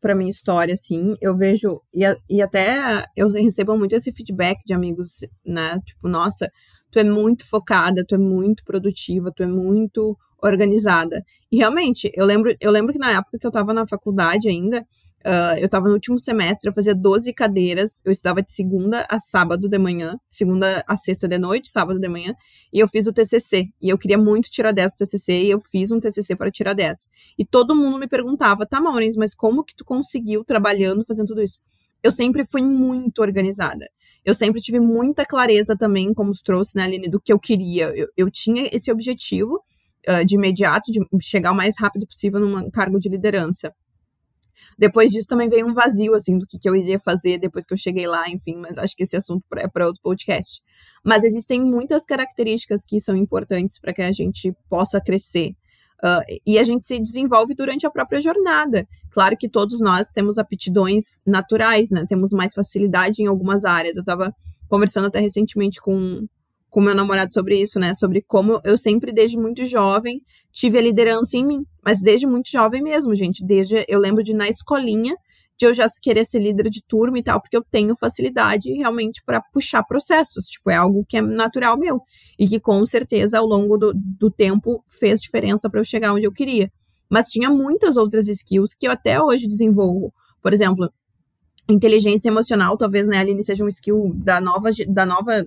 pra 0.00 0.14
minha 0.14 0.30
história, 0.30 0.74
assim, 0.74 1.14
eu 1.20 1.36
vejo. 1.36 1.80
E, 1.94 2.02
e 2.28 2.42
até 2.42 3.04
eu 3.16 3.30
recebo 3.30 3.78
muito 3.78 3.94
esse 3.94 4.12
feedback 4.12 4.58
de 4.66 4.74
amigos, 4.74 5.20
né? 5.44 5.80
Tipo, 5.86 6.08
nossa, 6.08 6.50
tu 6.96 7.00
é 7.00 7.04
muito 7.04 7.46
focada, 7.46 8.04
tu 8.06 8.14
é 8.14 8.18
muito 8.18 8.64
produtiva, 8.64 9.30
tu 9.30 9.42
é 9.42 9.46
muito 9.46 10.16
organizada. 10.42 11.22
E 11.52 11.58
realmente, 11.58 12.10
eu 12.14 12.24
lembro, 12.24 12.54
eu 12.58 12.70
lembro 12.70 12.92
que 12.94 12.98
na 12.98 13.10
época 13.10 13.38
que 13.38 13.46
eu 13.46 13.50
tava 13.50 13.74
na 13.74 13.86
faculdade 13.86 14.48
ainda, 14.48 14.86
Uh, 15.24 15.58
eu 15.58 15.66
estava 15.66 15.88
no 15.88 15.94
último 15.94 16.20
semestre, 16.20 16.68
eu 16.68 16.72
fazia 16.72 16.94
12 16.94 17.32
cadeiras, 17.34 18.00
eu 18.04 18.12
estudava 18.12 18.40
de 18.40 18.52
segunda 18.52 19.04
a 19.10 19.18
sábado 19.18 19.68
de 19.68 19.76
manhã, 19.76 20.16
segunda 20.30 20.84
a 20.86 20.96
sexta 20.96 21.26
de 21.26 21.36
noite, 21.36 21.68
sábado 21.68 21.98
de 21.98 22.08
manhã, 22.08 22.32
e 22.72 22.78
eu 22.78 22.86
fiz 22.86 23.08
o 23.08 23.12
TCC. 23.12 23.64
E 23.82 23.88
eu 23.88 23.98
queria 23.98 24.16
muito 24.16 24.48
tirar 24.48 24.70
10 24.70 24.92
do 24.92 24.98
TCC, 24.98 25.32
e 25.46 25.50
eu 25.50 25.60
fiz 25.60 25.90
um 25.90 25.98
TCC 25.98 26.36
para 26.36 26.48
tirar 26.48 26.74
10. 26.74 27.08
E 27.36 27.44
todo 27.44 27.74
mundo 27.74 27.98
me 27.98 28.06
perguntava, 28.06 28.64
tá, 28.64 28.80
Maurício, 28.80 29.18
mas 29.18 29.34
como 29.34 29.64
que 29.64 29.74
tu 29.74 29.84
conseguiu 29.84 30.44
trabalhando, 30.44 31.04
fazendo 31.04 31.26
tudo 31.26 31.42
isso? 31.42 31.62
Eu 32.04 32.12
sempre 32.12 32.44
fui 32.44 32.62
muito 32.62 33.20
organizada. 33.20 33.88
Eu 34.26 34.34
sempre 34.34 34.60
tive 34.60 34.80
muita 34.80 35.24
clareza 35.24 35.76
também, 35.76 36.12
como 36.12 36.32
tu 36.32 36.42
trouxe, 36.42 36.76
né, 36.76 36.82
Aline, 36.82 37.08
do 37.08 37.20
que 37.20 37.32
eu 37.32 37.38
queria. 37.38 37.86
Eu, 37.96 38.08
eu 38.16 38.28
tinha 38.28 38.68
esse 38.72 38.90
objetivo 38.90 39.62
uh, 40.08 40.26
de 40.26 40.34
imediato, 40.34 40.90
de 40.90 41.00
chegar 41.20 41.52
o 41.52 41.54
mais 41.54 41.76
rápido 41.78 42.04
possível 42.08 42.40
num 42.40 42.68
cargo 42.68 42.98
de 42.98 43.08
liderança. 43.08 43.72
Depois 44.76 45.12
disso 45.12 45.28
também 45.28 45.48
veio 45.48 45.68
um 45.68 45.72
vazio, 45.72 46.12
assim, 46.12 46.38
do 46.38 46.44
que, 46.44 46.58
que 46.58 46.68
eu 46.68 46.74
iria 46.74 46.98
fazer 46.98 47.38
depois 47.38 47.64
que 47.64 47.72
eu 47.72 47.78
cheguei 47.78 48.08
lá, 48.08 48.28
enfim, 48.28 48.56
mas 48.56 48.78
acho 48.78 48.96
que 48.96 49.04
esse 49.04 49.16
assunto 49.16 49.44
é 49.56 49.68
para 49.68 49.86
outro 49.86 50.02
podcast. 50.02 50.60
Mas 51.04 51.22
existem 51.22 51.60
muitas 51.62 52.04
características 52.04 52.84
que 52.84 53.00
são 53.00 53.14
importantes 53.14 53.78
para 53.78 53.94
que 53.94 54.02
a 54.02 54.10
gente 54.10 54.52
possa 54.68 55.00
crescer. 55.00 55.54
Uh, 56.02 56.40
e 56.46 56.58
a 56.58 56.64
gente 56.64 56.84
se 56.84 56.98
desenvolve 57.00 57.54
durante 57.54 57.86
a 57.86 57.90
própria 57.90 58.20
jornada. 58.20 58.86
Claro 59.10 59.36
que 59.36 59.48
todos 59.48 59.80
nós 59.80 60.08
temos 60.08 60.38
aptidões 60.38 61.20
naturais, 61.26 61.90
né? 61.90 62.04
Temos 62.06 62.32
mais 62.32 62.54
facilidade 62.54 63.22
em 63.22 63.26
algumas 63.26 63.64
áreas. 63.64 63.96
Eu 63.96 64.02
estava 64.02 64.34
conversando 64.68 65.06
até 65.06 65.20
recentemente 65.20 65.80
com, 65.80 66.26
com 66.68 66.80
meu 66.80 66.94
namorado 66.94 67.32
sobre 67.32 67.60
isso, 67.60 67.80
né? 67.80 67.94
Sobre 67.94 68.20
como 68.20 68.60
eu 68.62 68.76
sempre, 68.76 69.12
desde 69.12 69.38
muito 69.38 69.64
jovem, 69.64 70.20
tive 70.52 70.78
a 70.78 70.82
liderança 70.82 71.36
em 71.36 71.46
mim. 71.46 71.64
Mas 71.82 72.00
desde 72.00 72.26
muito 72.26 72.50
jovem 72.50 72.82
mesmo, 72.82 73.16
gente. 73.16 73.44
Desde 73.44 73.84
eu 73.88 73.98
lembro 73.98 74.22
de 74.22 74.34
na 74.34 74.48
escolinha 74.48 75.16
de 75.58 75.66
eu 75.66 75.72
já 75.72 75.86
querer 76.02 76.24
ser 76.24 76.38
líder 76.38 76.68
de 76.68 76.84
turma 76.86 77.18
e 77.18 77.22
tal, 77.22 77.40
porque 77.40 77.56
eu 77.56 77.64
tenho 77.64 77.96
facilidade 77.96 78.70
realmente 78.72 79.22
para 79.24 79.40
puxar 79.40 79.82
processos. 79.84 80.46
Tipo, 80.46 80.70
é 80.70 80.76
algo 80.76 81.04
que 81.08 81.16
é 81.16 81.22
natural 81.22 81.78
meu. 81.78 82.00
E 82.38 82.46
que 82.46 82.60
com 82.60 82.84
certeza 82.84 83.38
ao 83.38 83.46
longo 83.46 83.78
do, 83.78 83.92
do 83.94 84.30
tempo 84.30 84.84
fez 84.88 85.20
diferença 85.20 85.70
para 85.70 85.80
eu 85.80 85.84
chegar 85.84 86.12
onde 86.12 86.26
eu 86.26 86.32
queria. 86.32 86.70
Mas 87.08 87.28
tinha 87.28 87.48
muitas 87.48 87.96
outras 87.96 88.28
skills 88.28 88.74
que 88.74 88.86
eu 88.86 88.92
até 88.92 89.20
hoje 89.20 89.46
desenvolvo. 89.46 90.12
Por 90.42 90.52
exemplo, 90.52 90.90
inteligência 91.68 92.28
emocional, 92.28 92.76
talvez, 92.76 93.06
né, 93.06 93.18
Aline, 93.18 93.42
seja 93.42 93.64
um 93.64 93.68
skill 93.68 94.12
da 94.14 94.40
nova, 94.40 94.70
da 94.88 95.06
nova 95.06 95.46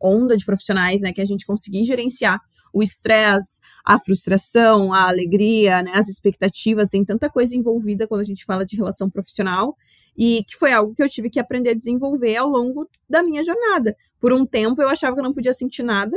onda 0.00 0.36
de 0.36 0.44
profissionais, 0.44 1.00
né, 1.00 1.12
que 1.12 1.20
a 1.20 1.26
gente 1.26 1.44
conseguir 1.44 1.84
gerenciar 1.84 2.40
o 2.72 2.82
estresse, 2.82 3.58
a 3.84 3.98
frustração, 3.98 4.92
a 4.92 5.08
alegria, 5.08 5.82
né, 5.82 5.92
as 5.94 6.08
expectativas, 6.08 6.88
tem 6.88 7.04
tanta 7.04 7.28
coisa 7.28 7.56
envolvida 7.56 8.06
quando 8.06 8.20
a 8.20 8.24
gente 8.24 8.44
fala 8.44 8.64
de 8.64 8.76
relação 8.76 9.10
profissional, 9.10 9.76
e 10.16 10.44
que 10.44 10.56
foi 10.56 10.72
algo 10.72 10.94
que 10.94 11.02
eu 11.02 11.08
tive 11.08 11.30
que 11.30 11.40
aprender 11.40 11.70
a 11.70 11.74
desenvolver 11.74 12.36
ao 12.36 12.48
longo 12.48 12.88
da 13.08 13.22
minha 13.22 13.42
jornada. 13.42 13.96
Por 14.20 14.32
um 14.32 14.44
tempo 14.44 14.82
eu 14.82 14.88
achava 14.88 15.14
que 15.14 15.20
eu 15.20 15.24
não 15.24 15.32
podia 15.32 15.54
sentir 15.54 15.82
nada, 15.82 16.16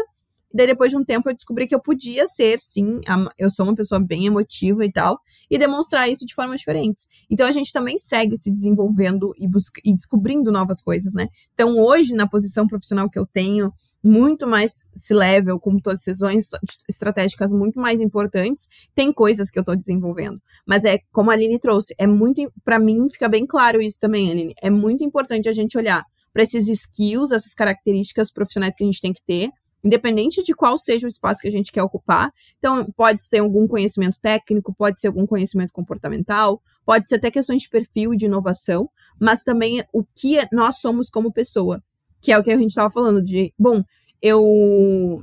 e 0.53 0.57
daí 0.57 0.67
depois 0.67 0.91
de 0.91 0.97
um 0.97 1.03
tempo 1.03 1.29
eu 1.29 1.33
descobri 1.33 1.67
que 1.67 1.73
eu 1.73 1.81
podia 1.81 2.27
ser, 2.27 2.59
sim, 2.59 3.01
eu 3.37 3.49
sou 3.49 3.65
uma 3.65 3.75
pessoa 3.75 3.99
bem 3.99 4.27
emotiva 4.27 4.85
e 4.85 4.91
tal, 4.91 5.19
e 5.49 5.57
demonstrar 5.57 6.09
isso 6.09 6.25
de 6.25 6.35
formas 6.35 6.59
diferentes. 6.59 7.07
Então 7.29 7.47
a 7.47 7.51
gente 7.51 7.73
também 7.73 7.97
segue 7.97 8.37
se 8.37 8.51
desenvolvendo 8.51 9.33
e, 9.37 9.47
e 9.83 9.95
descobrindo 9.95 10.51
novas 10.51 10.79
coisas, 10.79 11.13
né? 11.13 11.27
Então 11.53 11.77
hoje, 11.77 12.13
na 12.13 12.27
posição 12.27 12.67
profissional 12.67 13.09
que 13.09 13.17
eu 13.17 13.25
tenho, 13.25 13.73
muito 14.03 14.45
mais 14.45 14.91
C-level, 14.95 15.59
com 15.59 15.77
decisões 15.77 16.49
estratégicas 16.89 17.53
muito 17.53 17.79
mais 17.79 18.01
importantes, 18.01 18.67
tem 18.93 19.13
coisas 19.13 19.49
que 19.49 19.57
eu 19.57 19.61
estou 19.61 19.75
desenvolvendo. 19.75 20.41
Mas 20.67 20.83
é 20.83 20.99
como 21.11 21.31
a 21.31 21.33
Aline 21.33 21.57
trouxe, 21.57 21.95
é 21.97 22.05
muito, 22.05 22.51
para 22.65 22.77
mim 22.77 23.07
fica 23.09 23.29
bem 23.29 23.45
claro 23.45 23.81
isso 23.81 23.99
também, 23.99 24.29
Aline. 24.29 24.53
É 24.61 24.69
muito 24.69 25.03
importante 25.03 25.47
a 25.47 25.53
gente 25.53 25.77
olhar 25.77 26.03
para 26.33 26.43
esses 26.43 26.67
skills, 26.67 27.31
essas 27.31 27.53
características 27.53 28.31
profissionais 28.31 28.75
que 28.75 28.83
a 28.83 28.87
gente 28.87 28.99
tem 28.99 29.13
que 29.13 29.23
ter, 29.23 29.49
independente 29.83 30.43
de 30.43 30.53
qual 30.53 30.77
seja 30.77 31.05
o 31.05 31.09
espaço 31.09 31.41
que 31.41 31.47
a 31.47 31.51
gente 31.51 31.71
quer 31.71 31.83
ocupar. 31.83 32.31
Então, 32.57 32.85
pode 32.95 33.23
ser 33.23 33.39
algum 33.39 33.67
conhecimento 33.67 34.17
técnico, 34.21 34.73
pode 34.73 34.99
ser 34.99 35.07
algum 35.07 35.27
conhecimento 35.27 35.73
comportamental, 35.73 36.61
pode 36.85 37.07
ser 37.07 37.15
até 37.15 37.29
questões 37.29 37.63
de 37.63 37.69
perfil 37.69 38.13
e 38.13 38.17
de 38.17 38.25
inovação, 38.25 38.89
mas 39.19 39.43
também 39.43 39.83
o 39.93 40.03
que 40.03 40.37
nós 40.51 40.79
somos 40.79 41.09
como 41.09 41.31
pessoa, 41.31 41.83
que 42.23 42.31
é 42.31 42.39
o 42.39 42.43
que 42.43 42.51
a 42.51 42.57
gente 42.57 42.69
estava 42.69 42.89
falando 42.89 43.23
de, 43.23 43.53
bom, 43.59 43.83
eu 44.21 45.21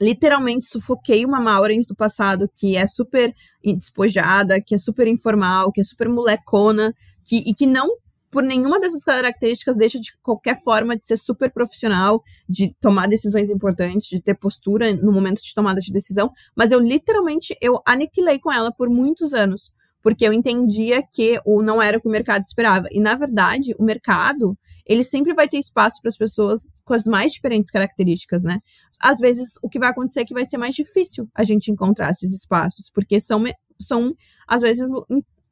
literalmente 0.00 0.66
sufoquei 0.66 1.24
uma 1.24 1.40
Maurens 1.40 1.86
do 1.86 1.94
passado 1.94 2.50
que 2.52 2.76
é 2.76 2.86
super 2.86 3.32
despojada, 3.64 4.60
que 4.60 4.74
é 4.74 4.78
super 4.78 5.06
informal, 5.06 5.72
que 5.72 5.80
é 5.80 5.84
super 5.84 6.08
molecona, 6.08 6.92
que, 7.24 7.36
e 7.46 7.54
que 7.54 7.66
não 7.66 7.88
por 8.30 8.42
nenhuma 8.42 8.80
dessas 8.80 9.04
características 9.04 9.76
deixa 9.76 9.98
de 9.98 10.10
qualquer 10.20 10.60
forma 10.60 10.96
de 10.96 11.06
ser 11.06 11.16
super 11.16 11.50
profissional, 11.50 12.22
de 12.48 12.74
tomar 12.80 13.08
decisões 13.08 13.48
importantes, 13.48 14.08
de 14.08 14.20
ter 14.20 14.34
postura 14.34 14.94
no 14.94 15.12
momento 15.12 15.40
de 15.40 15.54
tomada 15.54 15.80
de 15.80 15.92
decisão, 15.92 16.30
mas 16.54 16.72
eu 16.72 16.80
literalmente 16.80 17.56
eu 17.62 17.80
aniquilei 17.86 18.38
com 18.38 18.52
ela 18.52 18.72
por 18.72 18.90
muitos 18.90 19.32
anos, 19.32 19.72
porque 20.02 20.26
eu 20.26 20.32
entendia 20.32 21.02
que 21.02 21.40
o 21.46 21.62
não 21.62 21.80
era 21.80 21.96
o 21.96 22.00
que 22.00 22.08
o 22.08 22.10
mercado 22.10 22.42
esperava. 22.42 22.88
E 22.90 23.00
na 23.00 23.14
verdade, 23.14 23.74
o 23.78 23.84
mercado, 23.84 24.56
ele 24.86 25.02
sempre 25.02 25.34
vai 25.34 25.48
ter 25.48 25.58
espaço 25.58 26.00
para 26.00 26.08
as 26.08 26.16
pessoas 26.16 26.68
com 26.84 26.94
as 26.94 27.04
mais 27.04 27.32
diferentes 27.32 27.72
características, 27.72 28.44
né? 28.44 28.60
Às 29.02 29.18
vezes, 29.18 29.54
o 29.62 29.68
que 29.68 29.78
vai 29.78 29.90
acontecer 29.90 30.20
é 30.20 30.24
que 30.24 30.34
vai 30.34 30.46
ser 30.46 30.58
mais 30.58 30.74
difícil 30.74 31.28
a 31.34 31.42
gente 31.42 31.70
encontrar 31.70 32.10
esses 32.10 32.32
espaços, 32.32 32.88
porque 32.94 33.20
são, 33.20 33.42
são 33.80 34.14
às 34.46 34.62
vezes, 34.62 34.88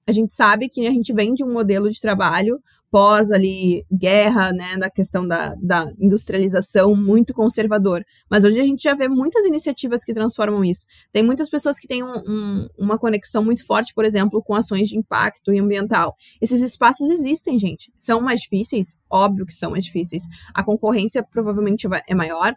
a 0.07 0.13
gente 0.13 0.35
sabe 0.35 0.69
que 0.69 0.87
a 0.87 0.91
gente 0.91 1.13
vem 1.13 1.35
de 1.35 1.43
um 1.43 1.53
modelo 1.53 1.91
de 1.91 2.01
trabalho 2.01 2.61
pós 2.95 3.33
ali 3.33 3.85
guerra, 3.91 4.53
né, 4.53 4.77
da 4.77 4.89
questão 4.89 5.27
da, 5.27 5.57
da 5.61 5.93
industrialização 5.99 6.95
muito 6.95 7.35
conservador. 7.35 8.05
Mas 8.31 8.45
hoje 8.45 8.61
a 8.61 8.63
gente 8.63 8.85
já 8.85 8.95
vê 8.95 9.09
muitas 9.09 9.45
iniciativas 9.45 10.05
que 10.05 10.15
transformam 10.15 10.65
isso. 10.65 10.87
Tem 11.13 11.21
muitas 11.21 11.51
pessoas 11.51 11.77
que 11.77 11.89
têm 11.89 12.05
um, 12.05 12.19
um, 12.19 12.69
uma 12.79 12.97
conexão 12.97 13.45
muito 13.45 13.67
forte, 13.67 13.93
por 13.93 14.05
exemplo, 14.05 14.41
com 14.41 14.55
ações 14.55 14.91
de 14.91 14.97
impacto 14.97 15.51
ambiental. 15.51 16.15
Esses 16.41 16.61
espaços 16.61 17.11
existem, 17.11 17.59
gente. 17.59 17.93
São 17.99 18.21
mais 18.21 18.43
difíceis? 18.43 18.97
Óbvio 19.11 19.45
que 19.45 19.55
são 19.55 19.73
mais 19.73 19.83
difíceis. 19.83 20.23
A 20.55 20.63
concorrência 20.63 21.21
provavelmente 21.29 21.89
é 22.07 22.15
maior, 22.15 22.55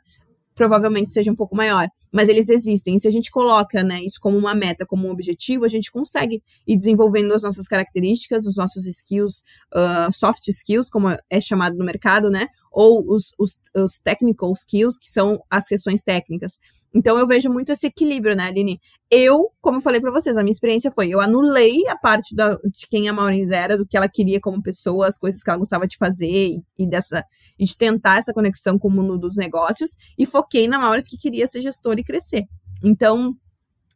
provavelmente 0.58 1.14
seja 1.14 1.32
um 1.32 1.36
pouco 1.36 1.56
maior, 1.56 1.88
mas 2.12 2.28
eles 2.28 2.50
existem. 2.50 2.96
E 2.96 3.00
se 3.00 3.08
a 3.08 3.12
gente 3.12 3.30
coloca 3.30 3.84
né, 3.84 4.02
isso 4.04 4.20
como 4.20 4.36
uma 4.36 4.56
meta, 4.56 4.88
como 4.88 5.08
um 5.08 5.12
objetivo, 5.12 5.64
a 5.64 5.68
gente 5.68 5.92
consegue 5.92 6.42
ir 6.66 6.76
desenvolvendo 6.76 7.32
as 7.34 7.44
nossas 7.44 7.68
características, 7.68 8.48
os 8.48 8.58
nossos 8.58 8.88
skills, 8.88 9.44
uh, 9.74 10.12
soft 10.12 10.48
skills, 10.48 10.90
como 10.90 11.16
é 11.30 11.40
chamado 11.40 11.78
no 11.78 11.86
mercado, 11.86 12.32
né? 12.32 12.48
Ou 12.72 13.06
os, 13.08 13.34
os, 13.38 13.62
os 13.76 14.00
technical 14.00 14.52
skills, 14.54 14.98
que 14.98 15.08
são 15.08 15.40
as 15.50 15.68
questões 15.68 16.02
técnicas. 16.02 16.58
Então 16.94 17.18
eu 17.18 17.28
vejo 17.28 17.50
muito 17.50 17.72
esse 17.72 17.88
equilíbrio, 17.88 18.36
né, 18.36 18.48
Aline? 18.48 18.80
Eu, 19.10 19.50
como 19.62 19.78
eu 19.78 19.82
falei 19.82 20.02
para 20.02 20.12
vocês, 20.12 20.36
a 20.38 20.44
minha 20.44 20.52
experiência 20.52 20.92
foi, 20.92 21.10
eu 21.10 21.22
anulei 21.22 21.88
a 21.88 21.98
parte 21.98 22.36
da, 22.36 22.56
de 22.56 22.88
quem 22.90 23.08
a 23.08 23.14
Maureen 23.14 23.48
era, 23.52 23.78
do 23.78 23.86
que 23.86 23.96
ela 23.96 24.10
queria 24.10 24.40
como 24.40 24.62
pessoa, 24.62 25.08
as 25.08 25.18
coisas 25.18 25.44
que 25.44 25.50
ela 25.50 25.60
gostava 25.60 25.88
de 25.88 25.98
fazer 25.98 26.28
e, 26.28 26.64
e 26.78 26.90
dessa 26.90 27.24
e 27.60 27.66
de 27.66 27.76
tentar 27.76 28.18
essa 28.18 28.34
conexão 28.34 28.78
com 28.78 28.88
o 28.88 28.92
mundo 28.92 29.18
dos 29.18 29.36
negócios 29.36 29.92
e 30.18 30.26
foquei 30.26 30.68
na 30.68 30.78
Maureen 30.78 31.04
que 31.04 31.18
queria 31.18 31.48
ser 31.48 31.62
gestora 31.62 32.00
e 32.00 32.04
crescer. 32.04 32.44
Então, 32.84 33.36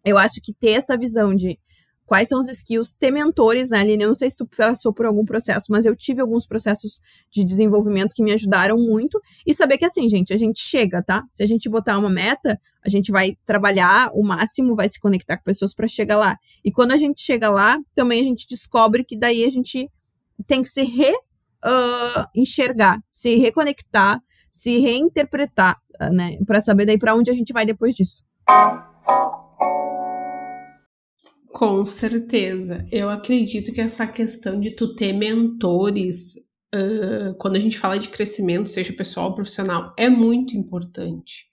eu 0.04 0.18
acho 0.18 0.42
que 0.44 0.54
ter 0.54 0.72
essa 0.72 0.98
visão 0.98 1.36
de 1.36 1.60
quais 2.12 2.28
são 2.28 2.42
os 2.42 2.50
skills, 2.50 2.94
ter 2.94 3.10
mentores, 3.10 3.70
né, 3.70 3.80
Aline? 3.80 4.04
Eu 4.04 4.10
não 4.10 4.16
sei 4.16 4.30
se 4.30 4.36
tu 4.36 4.46
passou 4.46 4.92
por 4.92 5.06
algum 5.06 5.24
processo, 5.24 5.68
mas 5.72 5.86
eu 5.86 5.96
tive 5.96 6.20
alguns 6.20 6.46
processos 6.46 7.00
de 7.32 7.42
desenvolvimento 7.42 8.14
que 8.14 8.22
me 8.22 8.34
ajudaram 8.34 8.78
muito. 8.78 9.18
E 9.48 9.54
saber 9.54 9.78
que, 9.78 9.86
assim, 9.86 10.10
gente, 10.10 10.34
a 10.34 10.38
gente 10.38 10.60
chega, 10.60 11.02
tá? 11.02 11.24
Se 11.32 11.42
a 11.42 11.46
gente 11.46 11.70
botar 11.70 11.98
uma 11.98 12.10
meta, 12.10 12.60
a 12.86 12.90
gente 12.90 13.14
vai 13.14 13.38
trabalhar 13.46 14.12
o 14.14 14.22
máximo, 14.26 14.76
vai 14.76 14.90
se 14.90 15.00
conectar 15.00 15.38
com 15.38 15.44
pessoas 15.46 15.74
para 15.74 15.88
chegar 15.88 16.18
lá. 16.18 16.38
E 16.66 16.70
quando 16.70 16.92
a 16.92 16.98
gente 16.98 17.22
chega 17.22 17.50
lá, 17.50 17.80
também 17.96 18.20
a 18.20 18.26
gente 18.26 18.46
descobre 18.46 19.06
que 19.06 19.18
daí 19.18 19.46
a 19.46 19.50
gente 19.50 19.90
tem 20.46 20.62
que 20.62 20.68
se 20.68 20.84
re, 20.84 21.14
uh, 21.14 22.28
enxergar, 22.36 23.02
se 23.10 23.38
reconectar, 23.38 24.22
se 24.50 24.80
reinterpretar, 24.80 25.80
né, 26.12 26.38
para 26.46 26.60
saber 26.60 26.86
daí 26.86 27.00
para 27.00 27.16
onde 27.16 27.32
a 27.32 27.34
gente 27.34 27.54
vai 27.54 27.66
depois 27.66 27.96
disso. 27.96 28.22
Com 31.54 31.86
certeza. 31.86 32.86
Eu 32.92 33.10
acredito 33.10 33.74
que 33.74 33.82
essa 33.82 34.08
questão 34.08 34.60
de 34.60 34.72
tu 34.72 34.96
ter 34.96 35.14
mentores, 35.14 36.36
uh, 36.74 37.36
quando 37.38 37.58
a 37.58 37.60
gente 37.60 37.78
fala 37.78 38.00
de 38.00 38.10
crescimento, 38.10 38.70
seja 38.70 38.94
pessoal 38.94 39.28
ou 39.30 39.36
profissional, 39.36 39.94
é 39.98 40.10
muito 40.10 40.56
importante. 40.56 41.52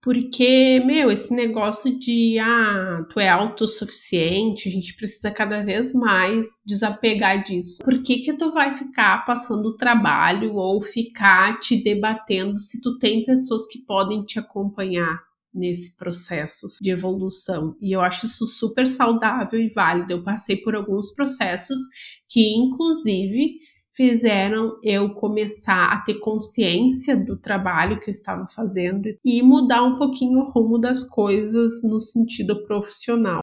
Porque, 0.00 0.80
meu, 0.86 1.10
esse 1.10 1.34
negócio 1.34 1.98
de 1.98 2.38
ah, 2.38 3.04
tu 3.10 3.20
é 3.20 3.28
autossuficiente, 3.28 4.68
a 4.68 4.72
gente 4.72 4.94
precisa 4.96 5.30
cada 5.30 5.62
vez 5.62 5.92
mais 5.92 6.62
desapegar 6.64 7.42
disso. 7.42 7.82
Por 7.84 8.02
que, 8.02 8.20
que 8.20 8.32
tu 8.32 8.50
vai 8.52 8.78
ficar 8.78 9.26
passando 9.26 9.76
trabalho 9.76 10.54
ou 10.54 10.80
ficar 10.80 11.58
te 11.58 11.76
debatendo 11.82 12.58
se 12.58 12.80
tu 12.80 12.96
tem 12.98 13.24
pessoas 13.24 13.66
que 13.66 13.80
podem 13.80 14.24
te 14.24 14.38
acompanhar? 14.38 15.27
Nesse 15.58 15.96
processo 15.96 16.66
de 16.80 16.90
evolução. 16.90 17.76
E 17.80 17.92
eu 17.92 18.00
acho 18.00 18.26
isso 18.26 18.46
super 18.46 18.86
saudável 18.86 19.60
e 19.60 19.68
válido. 19.68 20.12
Eu 20.12 20.22
passei 20.22 20.56
por 20.56 20.74
alguns 20.74 21.12
processos 21.12 21.80
que, 22.28 22.54
inclusive, 22.54 23.56
fizeram 23.92 24.78
eu 24.82 25.12
começar 25.14 25.92
a 25.92 26.00
ter 26.00 26.20
consciência 26.20 27.16
do 27.16 27.36
trabalho 27.36 27.98
que 27.98 28.08
eu 28.08 28.12
estava 28.12 28.46
fazendo 28.48 29.08
e 29.24 29.42
mudar 29.42 29.82
um 29.82 29.98
pouquinho 29.98 30.38
o 30.38 30.50
rumo 30.50 30.78
das 30.78 31.02
coisas 31.02 31.82
no 31.82 31.98
sentido 31.98 32.64
profissional. 32.64 33.40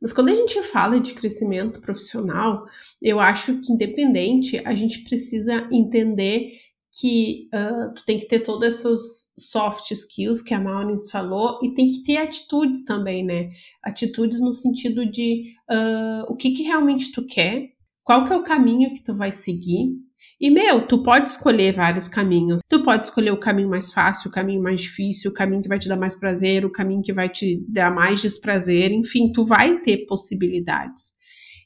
Mas 0.00 0.12
quando 0.12 0.28
a 0.28 0.34
gente 0.34 0.62
fala 0.62 0.98
de 0.98 1.12
crescimento 1.12 1.80
profissional, 1.80 2.66
eu 3.02 3.20
acho 3.20 3.58
que 3.58 3.72
independente, 3.72 4.62
a 4.64 4.74
gente 4.74 5.00
precisa 5.00 5.68
entender 5.70 6.52
que 6.98 7.48
uh, 7.54 7.94
tu 7.94 8.04
tem 8.04 8.18
que 8.18 8.26
ter 8.26 8.40
todas 8.40 8.74
essas 8.74 9.32
soft 9.38 9.90
skills 9.92 10.42
que 10.42 10.52
a 10.52 10.60
Maurins 10.60 11.10
falou 11.10 11.58
e 11.62 11.72
tem 11.72 11.88
que 11.88 12.02
ter 12.02 12.16
atitudes 12.16 12.84
também, 12.84 13.24
né? 13.24 13.50
Atitudes 13.82 14.40
no 14.40 14.52
sentido 14.52 15.06
de 15.06 15.54
uh, 15.70 16.24
o 16.28 16.36
que, 16.36 16.50
que 16.50 16.64
realmente 16.64 17.12
tu 17.12 17.24
quer, 17.24 17.68
qual 18.02 18.24
que 18.24 18.32
é 18.32 18.36
o 18.36 18.42
caminho 18.42 18.92
que 18.92 19.04
tu 19.04 19.14
vai 19.14 19.30
seguir. 19.30 19.94
E, 20.38 20.50
meu, 20.50 20.86
tu 20.86 21.02
pode 21.02 21.30
escolher 21.30 21.72
vários 21.72 22.08
caminhos. 22.08 22.60
Tu 22.68 22.82
pode 22.84 23.06
escolher 23.06 23.30
o 23.30 23.40
caminho 23.40 23.70
mais 23.70 23.92
fácil, 23.92 24.28
o 24.28 24.32
caminho 24.32 24.62
mais 24.62 24.82
difícil, 24.82 25.30
o 25.30 25.34
caminho 25.34 25.62
que 25.62 25.68
vai 25.68 25.78
te 25.78 25.88
dar 25.88 25.96
mais 25.96 26.18
prazer, 26.18 26.64
o 26.64 26.72
caminho 26.72 27.02
que 27.02 27.12
vai 27.12 27.28
te 27.28 27.64
dar 27.68 27.90
mais 27.94 28.20
desprazer. 28.20 28.90
Enfim, 28.90 29.32
tu 29.32 29.44
vai 29.44 29.78
ter 29.80 30.06
possibilidades. 30.06 31.14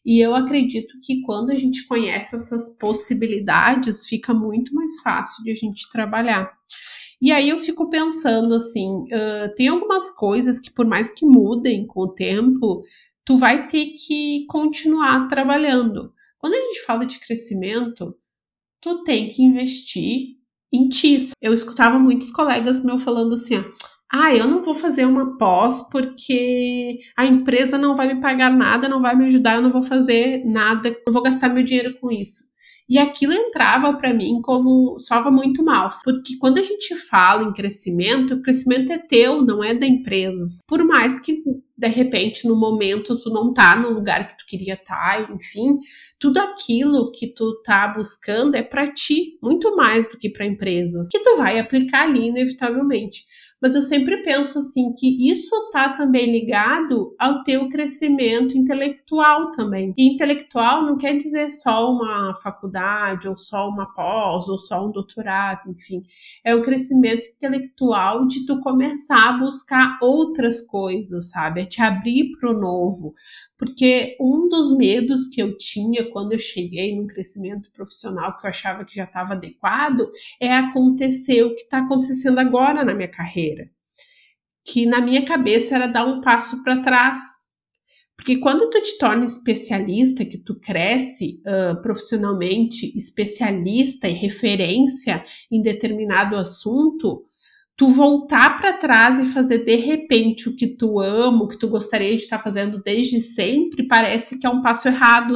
E 0.04 0.20
eu 0.20 0.34
acredito 0.34 0.98
que 1.02 1.22
quando 1.22 1.50
a 1.50 1.54
gente 1.54 1.86
conhece 1.86 2.36
essas 2.36 2.76
possibilidades, 2.76 4.06
fica 4.06 4.34
muito 4.34 4.74
mais 4.74 5.00
fácil 5.00 5.42
de 5.42 5.50
a 5.50 5.54
gente 5.54 5.90
trabalhar. 5.90 6.52
E 7.22 7.32
aí 7.32 7.48
eu 7.48 7.58
fico 7.58 7.88
pensando 7.88 8.54
assim, 8.54 9.04
uh, 9.04 9.54
tem 9.56 9.68
algumas 9.68 10.10
coisas 10.10 10.60
que 10.60 10.70
por 10.70 10.86
mais 10.86 11.10
que 11.10 11.24
mudem 11.24 11.86
com 11.86 12.00
o 12.00 12.12
tempo, 12.12 12.82
tu 13.24 13.38
vai 13.38 13.66
ter 13.66 13.94
que 13.94 14.44
continuar 14.46 15.26
trabalhando. 15.28 16.12
Quando 16.38 16.54
a 16.54 16.60
gente 16.60 16.84
fala 16.84 17.06
de 17.06 17.18
crescimento, 17.18 18.14
tu 18.80 19.02
tem 19.04 19.30
que 19.30 19.42
investir 19.42 20.36
em 20.70 20.88
ti. 20.88 21.30
Eu 21.40 21.54
escutava 21.54 21.98
muitos 21.98 22.30
colegas 22.30 22.84
meus 22.84 23.02
falando 23.02 23.34
assim, 23.36 23.56
ah, 23.56 23.70
ah, 24.16 24.32
eu 24.32 24.46
não 24.46 24.62
vou 24.62 24.74
fazer 24.74 25.04
uma 25.06 25.36
pós 25.36 25.88
porque 25.90 27.00
a 27.16 27.26
empresa 27.26 27.76
não 27.76 27.96
vai 27.96 28.14
me 28.14 28.20
pagar 28.20 28.48
nada, 28.48 28.88
não 28.88 29.02
vai 29.02 29.16
me 29.16 29.26
ajudar, 29.26 29.56
eu 29.56 29.62
não 29.62 29.72
vou 29.72 29.82
fazer 29.82 30.44
nada, 30.44 30.96
não 31.04 31.12
vou 31.12 31.20
gastar 31.20 31.48
meu 31.48 31.64
dinheiro 31.64 31.98
com 31.98 32.12
isso. 32.12 32.44
E 32.88 32.96
aquilo 32.96 33.32
entrava 33.32 33.92
para 33.94 34.14
mim 34.14 34.40
como 34.40 34.96
soava 35.00 35.32
muito 35.32 35.64
mal, 35.64 35.88
porque 36.04 36.36
quando 36.38 36.58
a 36.58 36.62
gente 36.62 36.94
fala 36.94 37.42
em 37.42 37.52
crescimento, 37.52 38.34
o 38.34 38.42
crescimento 38.42 38.92
é 38.92 38.98
teu, 38.98 39.42
não 39.42 39.64
é 39.64 39.74
da 39.74 39.86
empresa. 39.86 40.44
Por 40.68 40.84
mais 40.84 41.18
que 41.18 41.42
de 41.76 41.88
repente 41.88 42.46
no 42.46 42.56
momento 42.56 43.18
tu 43.18 43.30
não 43.30 43.52
tá 43.52 43.76
no 43.76 43.90
lugar 43.90 44.28
que 44.28 44.38
tu 44.38 44.44
queria 44.46 44.74
estar, 44.74 45.26
tá, 45.26 45.32
enfim, 45.32 45.78
tudo 46.18 46.38
aquilo 46.38 47.10
que 47.12 47.26
tu 47.34 47.60
tá 47.62 47.88
buscando 47.88 48.54
é 48.54 48.62
para 48.62 48.92
ti, 48.92 49.38
muito 49.42 49.74
mais 49.76 50.08
do 50.08 50.16
que 50.16 50.30
para 50.30 50.46
empresas, 50.46 51.08
que 51.10 51.20
tu 51.20 51.36
vai 51.36 51.58
aplicar 51.58 52.04
ali 52.04 52.26
inevitavelmente 52.26 53.24
mas 53.64 53.74
eu 53.74 53.80
sempre 53.80 54.22
penso 54.22 54.58
assim 54.58 54.92
que 54.94 55.30
isso 55.30 55.56
está 55.64 55.94
também 55.94 56.30
ligado 56.30 57.14
ao 57.18 57.42
teu 57.44 57.66
crescimento 57.70 58.58
intelectual 58.58 59.52
também. 59.52 59.90
E 59.96 60.12
intelectual 60.12 60.82
não 60.82 60.98
quer 60.98 61.16
dizer 61.16 61.50
só 61.50 61.90
uma 61.90 62.34
faculdade, 62.42 63.26
ou 63.26 63.38
só 63.38 63.66
uma 63.70 63.86
pós, 63.94 64.48
ou 64.48 64.58
só 64.58 64.86
um 64.86 64.92
doutorado, 64.92 65.70
enfim. 65.70 66.02
É 66.44 66.54
o 66.54 66.60
crescimento 66.60 67.26
intelectual 67.26 68.26
de 68.26 68.44
tu 68.44 68.60
começar 68.60 69.30
a 69.30 69.38
buscar 69.38 69.98
outras 70.02 70.60
coisas, 70.60 71.30
sabe? 71.30 71.62
É 71.64 71.66
te 71.66 71.80
abrir 71.82 72.32
para 72.38 72.50
o 72.50 72.58
novo. 72.58 73.14
Porque 73.58 74.16
um 74.20 74.48
dos 74.48 74.76
medos 74.76 75.26
que 75.28 75.42
eu 75.42 75.56
tinha 75.56 76.04
quando 76.10 76.32
eu 76.32 76.38
cheguei 76.38 76.94
no 76.94 77.06
crescimento 77.06 77.72
profissional, 77.72 78.36
que 78.38 78.46
eu 78.46 78.50
achava 78.50 78.84
que 78.84 78.94
já 78.94 79.04
estava 79.04 79.32
adequado, 79.32 80.10
é 80.40 80.52
acontecer 80.52 81.42
o 81.42 81.54
que 81.54 81.62
está 81.62 81.78
acontecendo 81.78 82.38
agora 82.38 82.84
na 82.84 82.94
minha 82.94 83.08
carreira. 83.08 83.70
Que 84.64 84.86
na 84.86 85.00
minha 85.00 85.24
cabeça 85.24 85.74
era 85.74 85.86
dar 85.86 86.06
um 86.06 86.20
passo 86.20 86.62
para 86.62 86.82
trás. 86.82 87.20
Porque 88.16 88.38
quando 88.38 88.70
tu 88.70 88.80
te 88.80 88.96
torna 88.96 89.24
especialista, 89.24 90.24
que 90.24 90.38
tu 90.38 90.58
cresce 90.60 91.42
uh, 91.46 91.80
profissionalmente, 91.82 92.96
especialista 92.96 94.08
e 94.08 94.12
referência 94.12 95.24
em 95.50 95.60
determinado 95.60 96.36
assunto, 96.36 97.26
tu 97.76 97.90
voltar 97.90 98.56
para 98.56 98.72
trás 98.72 99.18
e 99.18 99.26
fazer 99.32 99.64
de 99.64 99.74
repente 99.76 100.48
o 100.48 100.56
que 100.56 100.76
tu 100.76 101.00
ama, 101.00 101.44
o 101.44 101.48
que 101.48 101.58
tu 101.58 101.68
gostaria 101.68 102.16
de 102.16 102.22
estar 102.22 102.38
fazendo 102.38 102.80
desde 102.82 103.20
sempre, 103.20 103.86
parece 103.86 104.38
que 104.38 104.46
é 104.46 104.50
um 104.50 104.62
passo 104.62 104.88
errado. 104.88 105.34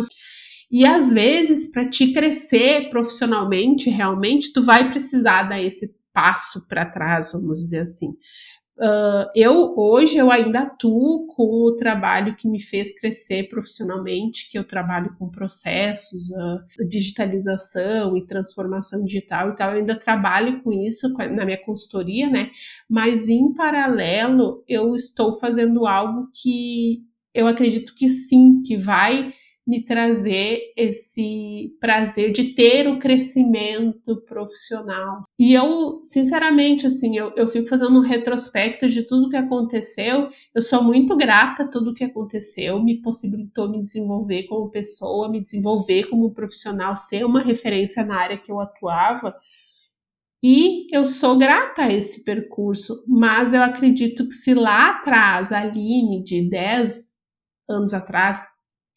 E 0.71 0.87
às 0.87 1.13
vezes, 1.13 1.71
para 1.71 1.89
te 1.89 2.13
crescer 2.13 2.91
profissionalmente, 2.91 3.91
realmente, 3.91 4.53
tu 4.53 4.65
vai 4.65 4.91
precisar 4.91 5.45
dar 5.45 5.61
esse 5.61 5.97
passo 6.13 6.67
para 6.69 6.87
trás, 6.87 7.33
vamos 7.33 7.59
dizer 7.59 7.81
assim. 7.81 8.15
Uh, 8.79 9.27
eu 9.35 9.75
hoje 9.77 10.17
eu 10.17 10.31
ainda 10.31 10.61
atuo 10.61 11.27
com 11.27 11.43
o 11.43 11.75
trabalho 11.75 12.37
que 12.37 12.49
me 12.49 12.63
fez 12.63 12.97
crescer 12.97 13.49
profissionalmente, 13.49 14.49
que 14.49 14.57
eu 14.57 14.63
trabalho 14.63 15.17
com 15.19 15.29
processos, 15.29 16.31
uh, 16.31 16.89
digitalização 16.89 18.17
e 18.17 18.25
transformação 18.25 19.03
digital 19.03 19.51
e 19.51 19.57
tal. 19.57 19.73
Eu 19.73 19.79
ainda 19.79 19.97
trabalho 19.97 20.63
com 20.63 20.73
isso 20.73 21.09
na 21.09 21.45
minha 21.45 21.59
consultoria, 21.59 22.31
né? 22.31 22.51
Mas 22.89 23.27
em 23.27 23.53
paralelo 23.53 24.63
eu 24.69 24.95
estou 24.95 25.37
fazendo 25.41 25.85
algo 25.85 26.31
que 26.33 27.03
eu 27.35 27.49
acredito 27.49 27.95
que 27.97 28.09
sim, 28.09 28.63
que 28.63 28.77
vai 28.77 29.35
me 29.69 29.85
trazer 29.85 30.73
esse 30.75 31.77
prazer 31.79 32.33
de 32.33 32.55
ter 32.55 32.89
o 32.89 32.99
crescimento 32.99 34.17
profissional. 34.23 35.25
E 35.39 35.53
eu, 35.53 36.01
sinceramente, 36.05 36.87
assim, 36.87 37.19
eu, 37.19 37.35
eu 37.37 37.47
fico 37.47 37.69
fazendo 37.69 37.99
um 37.99 38.03
retrospecto 38.03 38.89
de 38.89 39.03
tudo 39.03 39.29
que 39.29 39.37
aconteceu. 39.37 40.31
Eu 40.55 40.63
sou 40.63 40.83
muito 40.83 41.15
grata 41.15 41.65
a 41.65 41.69
tudo 41.69 41.93
que 41.93 42.03
aconteceu, 42.03 42.83
me 42.83 43.03
possibilitou 43.03 43.69
me 43.69 43.83
desenvolver 43.83 44.45
como 44.45 44.71
pessoa, 44.71 45.29
me 45.29 45.45
desenvolver 45.45 46.05
como 46.05 46.33
profissional, 46.33 46.97
ser 46.97 47.27
uma 47.27 47.41
referência 47.41 48.03
na 48.03 48.17
área 48.17 48.39
que 48.39 48.51
eu 48.51 48.59
atuava. 48.61 49.37
E 50.43 50.87
eu 50.97 51.05
sou 51.05 51.37
grata 51.37 51.83
a 51.83 51.93
esse 51.93 52.25
percurso, 52.25 53.05
mas 53.07 53.53
eu 53.53 53.63
acredito 53.63 54.27
que 54.27 54.35
se 54.35 54.55
lá 54.55 54.91
atrás, 54.93 55.53
a 55.53 55.61
Aline, 55.61 56.25
de 56.25 56.49
10 56.49 57.19
anos 57.69 57.93
atrás, 57.93 58.43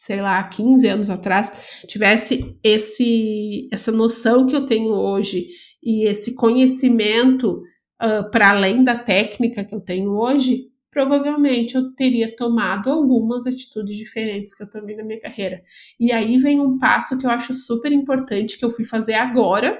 sei 0.01 0.19
lá, 0.19 0.41
15 0.41 0.87
anos 0.87 1.09
atrás, 1.11 1.53
tivesse 1.85 2.57
esse 2.63 3.69
essa 3.71 3.91
noção 3.91 4.47
que 4.47 4.55
eu 4.55 4.65
tenho 4.65 4.93
hoje 4.93 5.47
e 5.81 6.05
esse 6.07 6.33
conhecimento 6.33 7.61
uh, 8.01 8.27
para 8.31 8.49
além 8.49 8.83
da 8.83 8.97
técnica 8.97 9.63
que 9.63 9.75
eu 9.75 9.79
tenho 9.79 10.09
hoje, 10.17 10.71
provavelmente 10.89 11.75
eu 11.75 11.93
teria 11.93 12.35
tomado 12.35 12.89
algumas 12.89 13.45
atitudes 13.45 13.95
diferentes 13.95 14.55
que 14.55 14.63
eu 14.63 14.69
tomei 14.71 14.95
na 14.95 15.03
minha 15.03 15.21
carreira. 15.21 15.61
E 15.99 16.11
aí 16.11 16.39
vem 16.39 16.59
um 16.59 16.79
passo 16.79 17.19
que 17.19 17.25
eu 17.27 17.29
acho 17.29 17.53
super 17.53 17.91
importante 17.91 18.57
que 18.57 18.65
eu 18.65 18.71
fui 18.71 18.83
fazer 18.83 19.13
agora, 19.13 19.79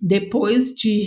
depois 0.00 0.74
de 0.74 1.06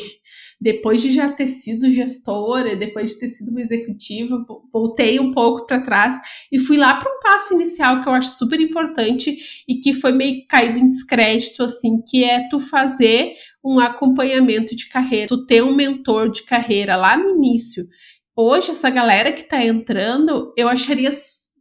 depois 0.63 1.01
de 1.01 1.11
já 1.11 1.29
ter 1.29 1.47
sido 1.47 1.91
gestora, 1.91 2.73
depois 2.73 3.09
de 3.09 3.19
ter 3.19 3.27
sido 3.27 3.51
uma 3.51 3.59
executiva, 3.59 4.41
voltei 4.71 5.19
um 5.19 5.33
pouco 5.33 5.67
para 5.67 5.81
trás 5.81 6.15
e 6.49 6.57
fui 6.57 6.77
lá 6.77 6.95
para 6.95 7.11
um 7.11 7.19
passo 7.19 7.53
inicial 7.53 8.01
que 8.01 8.07
eu 8.07 8.13
acho 8.13 8.29
super 8.29 8.57
importante 8.61 9.37
e 9.67 9.75
que 9.81 9.93
foi 9.93 10.13
meio 10.13 10.47
caído 10.47 10.79
em 10.79 10.89
descrédito, 10.89 11.63
assim, 11.63 12.01
que 12.07 12.23
é 12.23 12.47
tu 12.47 12.61
fazer 12.61 13.33
um 13.61 13.77
acompanhamento 13.77 14.73
de 14.73 14.87
carreira, 14.87 15.27
tu 15.27 15.45
ter 15.45 15.61
um 15.61 15.75
mentor 15.75 16.31
de 16.31 16.43
carreira 16.43 16.95
lá 16.95 17.17
no 17.17 17.31
início. 17.31 17.85
Hoje, 18.33 18.71
essa 18.71 18.89
galera 18.89 19.33
que 19.33 19.41
está 19.41 19.61
entrando, 19.61 20.53
eu 20.57 20.69
acharia, 20.69 21.11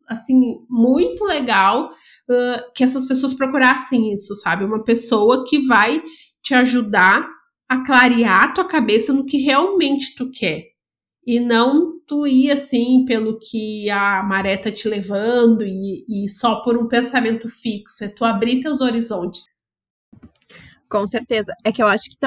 assim, 0.09 0.59
muito 0.71 1.25
legal 1.25 1.91
uh, 2.31 2.73
que 2.73 2.85
essas 2.85 3.05
pessoas 3.05 3.35
procurassem 3.35 4.13
isso, 4.13 4.37
sabe? 4.37 4.65
Uma 4.65 4.85
pessoa 4.85 5.45
que 5.45 5.59
vai 5.67 6.01
te 6.43 6.55
ajudar 6.55 7.29
a 7.69 7.85
clarear 7.85 8.45
a 8.45 8.53
tua 8.53 8.67
cabeça 8.67 9.13
no 9.13 9.25
que 9.25 9.39
realmente 9.39 10.15
tu 10.17 10.31
quer. 10.31 10.73
E 11.25 11.39
não 11.39 12.01
tu 12.07 12.27
ir 12.27 12.51
assim 12.51 13.05
pelo 13.05 13.39
que 13.39 13.89
a 13.89 14.23
maré 14.23 14.57
tá 14.57 14.73
te 14.73 14.89
levando 14.89 15.65
e, 15.65 16.05
e 16.09 16.29
só 16.29 16.61
por 16.63 16.77
um 16.77 16.89
pensamento 16.89 17.49
fixo. 17.49 18.05
É 18.05 18.09
tu 18.09 18.25
abrir 18.25 18.61
teus 18.61 18.81
horizontes. 18.81 19.45
Com 20.91 21.07
certeza. 21.07 21.55
É 21.65 21.73
que 21.73 21.83
eu 21.83 21.87
acho 21.87 22.11
que 22.11 22.19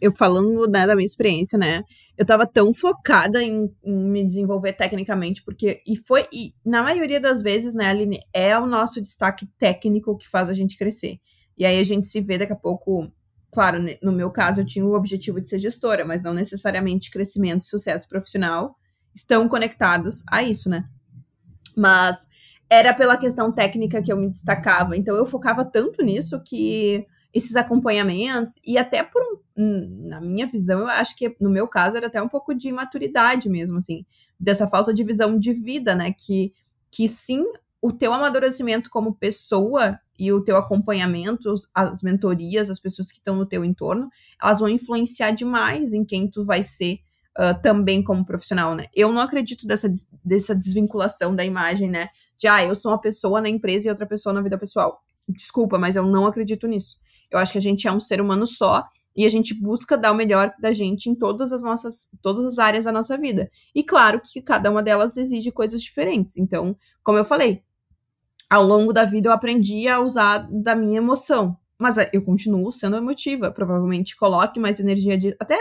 eu 0.00 0.12
falando 0.12 0.66
né, 0.66 0.86
da 0.86 0.94
minha 0.94 1.06
experiência, 1.06 1.56
né? 1.56 1.82
Eu 2.18 2.26
tava 2.26 2.46
tão 2.46 2.74
focada 2.74 3.42
em, 3.42 3.72
em, 3.82 3.94
me 3.94 4.22
desenvolver 4.22 4.74
tecnicamente, 4.74 5.42
porque. 5.42 5.80
E 5.86 5.96
foi. 5.96 6.26
E 6.30 6.52
na 6.62 6.82
maioria 6.82 7.20
das 7.20 7.40
vezes, 7.40 7.74
né, 7.74 7.86
Aline, 7.86 8.20
é 8.34 8.58
o 8.58 8.66
nosso 8.66 9.00
destaque 9.00 9.46
técnico 9.58 10.18
que 10.18 10.28
faz 10.28 10.50
a 10.50 10.52
gente 10.52 10.76
crescer. 10.76 11.18
E 11.56 11.64
aí 11.64 11.78
a 11.78 11.84
gente 11.84 12.06
se 12.06 12.20
vê 12.20 12.36
daqui 12.36 12.52
a 12.52 12.56
pouco. 12.56 13.10
Claro, 13.52 13.78
no 14.02 14.12
meu 14.12 14.30
caso, 14.30 14.62
eu 14.62 14.66
tinha 14.66 14.84
o 14.84 14.94
objetivo 14.94 15.38
de 15.38 15.48
ser 15.48 15.58
gestora, 15.58 16.06
mas 16.06 16.22
não 16.22 16.32
necessariamente 16.32 17.10
crescimento 17.10 17.62
e 17.62 17.66
sucesso 17.66 18.08
profissional 18.08 18.76
estão 19.14 19.46
conectados 19.46 20.24
a 20.26 20.42
isso, 20.42 20.70
né? 20.70 20.88
Mas 21.76 22.26
era 22.68 22.94
pela 22.94 23.18
questão 23.18 23.52
técnica 23.52 24.02
que 24.02 24.10
eu 24.10 24.16
me 24.16 24.30
destacava. 24.30 24.96
Então 24.96 25.14
eu 25.14 25.26
focava 25.26 25.66
tanto 25.66 26.02
nisso 26.02 26.42
que 26.42 27.06
esses 27.34 27.54
acompanhamentos, 27.54 28.58
e 28.66 28.78
até 28.78 29.02
por, 29.02 29.22
na 29.54 30.18
minha 30.18 30.46
visão, 30.46 30.80
eu 30.80 30.88
acho 30.88 31.14
que 31.14 31.36
no 31.38 31.50
meu 31.50 31.68
caso 31.68 31.98
era 31.98 32.06
até 32.06 32.22
um 32.22 32.28
pouco 32.28 32.54
de 32.54 32.68
imaturidade 32.68 33.50
mesmo, 33.50 33.76
assim, 33.76 34.06
dessa 34.40 34.66
falta 34.66 34.94
de 34.94 35.04
visão 35.04 35.38
de 35.38 35.52
vida, 35.52 35.94
né? 35.94 36.14
Que, 36.18 36.54
que 36.90 37.06
sim, 37.06 37.44
o 37.82 37.92
teu 37.92 38.14
amadurecimento 38.14 38.88
como 38.88 39.14
pessoa 39.14 39.98
e 40.22 40.32
o 40.32 40.40
teu 40.40 40.56
acompanhamento, 40.56 41.52
as 41.74 42.00
mentorias, 42.00 42.70
as 42.70 42.78
pessoas 42.78 43.10
que 43.10 43.18
estão 43.18 43.34
no 43.34 43.44
teu 43.44 43.64
entorno, 43.64 44.08
elas 44.40 44.60
vão 44.60 44.68
influenciar 44.68 45.32
demais 45.32 45.92
em 45.92 46.04
quem 46.04 46.30
tu 46.30 46.44
vai 46.44 46.62
ser 46.62 47.00
uh, 47.36 47.60
também 47.60 48.04
como 48.04 48.24
profissional, 48.24 48.72
né? 48.72 48.86
Eu 48.94 49.10
não 49.10 49.20
acredito 49.20 49.66
dessa, 49.66 49.92
dessa 50.24 50.54
desvinculação 50.54 51.34
da 51.34 51.44
imagem, 51.44 51.90
né? 51.90 52.08
De, 52.38 52.46
ah, 52.46 52.64
eu 52.64 52.76
sou 52.76 52.92
uma 52.92 53.00
pessoa 53.00 53.40
na 53.40 53.48
empresa 53.48 53.88
e 53.88 53.90
outra 53.90 54.06
pessoa 54.06 54.32
na 54.32 54.40
vida 54.40 54.56
pessoal. 54.56 55.02
Desculpa, 55.28 55.76
mas 55.76 55.96
eu 55.96 56.06
não 56.06 56.24
acredito 56.24 56.68
nisso. 56.68 57.00
Eu 57.28 57.40
acho 57.40 57.50
que 57.50 57.58
a 57.58 57.62
gente 57.62 57.88
é 57.88 57.90
um 57.90 57.98
ser 57.98 58.20
humano 58.20 58.46
só 58.46 58.86
e 59.16 59.26
a 59.26 59.28
gente 59.28 59.60
busca 59.60 59.98
dar 59.98 60.12
o 60.12 60.14
melhor 60.14 60.54
da 60.60 60.70
gente 60.70 61.10
em 61.10 61.16
todas 61.16 61.52
as 61.52 61.64
nossas, 61.64 62.10
todas 62.22 62.44
as 62.44 62.60
áreas 62.60 62.84
da 62.84 62.92
nossa 62.92 63.18
vida. 63.18 63.50
E 63.74 63.82
claro 63.82 64.20
que 64.20 64.40
cada 64.40 64.70
uma 64.70 64.84
delas 64.84 65.16
exige 65.16 65.50
coisas 65.50 65.82
diferentes. 65.82 66.36
Então, 66.36 66.76
como 67.02 67.18
eu 67.18 67.24
falei, 67.24 67.60
ao 68.52 68.62
longo 68.62 68.92
da 68.92 69.06
vida 69.06 69.28
eu 69.28 69.32
aprendi 69.32 69.88
a 69.88 69.98
usar 69.98 70.46
da 70.50 70.76
minha 70.76 70.98
emoção, 70.98 71.56
mas 71.78 71.96
eh, 71.96 72.10
eu 72.12 72.22
continuo 72.22 72.70
sendo 72.70 72.96
emotiva. 72.96 73.50
Provavelmente 73.50 74.14
coloque 74.14 74.60
mais 74.60 74.78
energia 74.78 75.16
de 75.16 75.34
até 75.40 75.56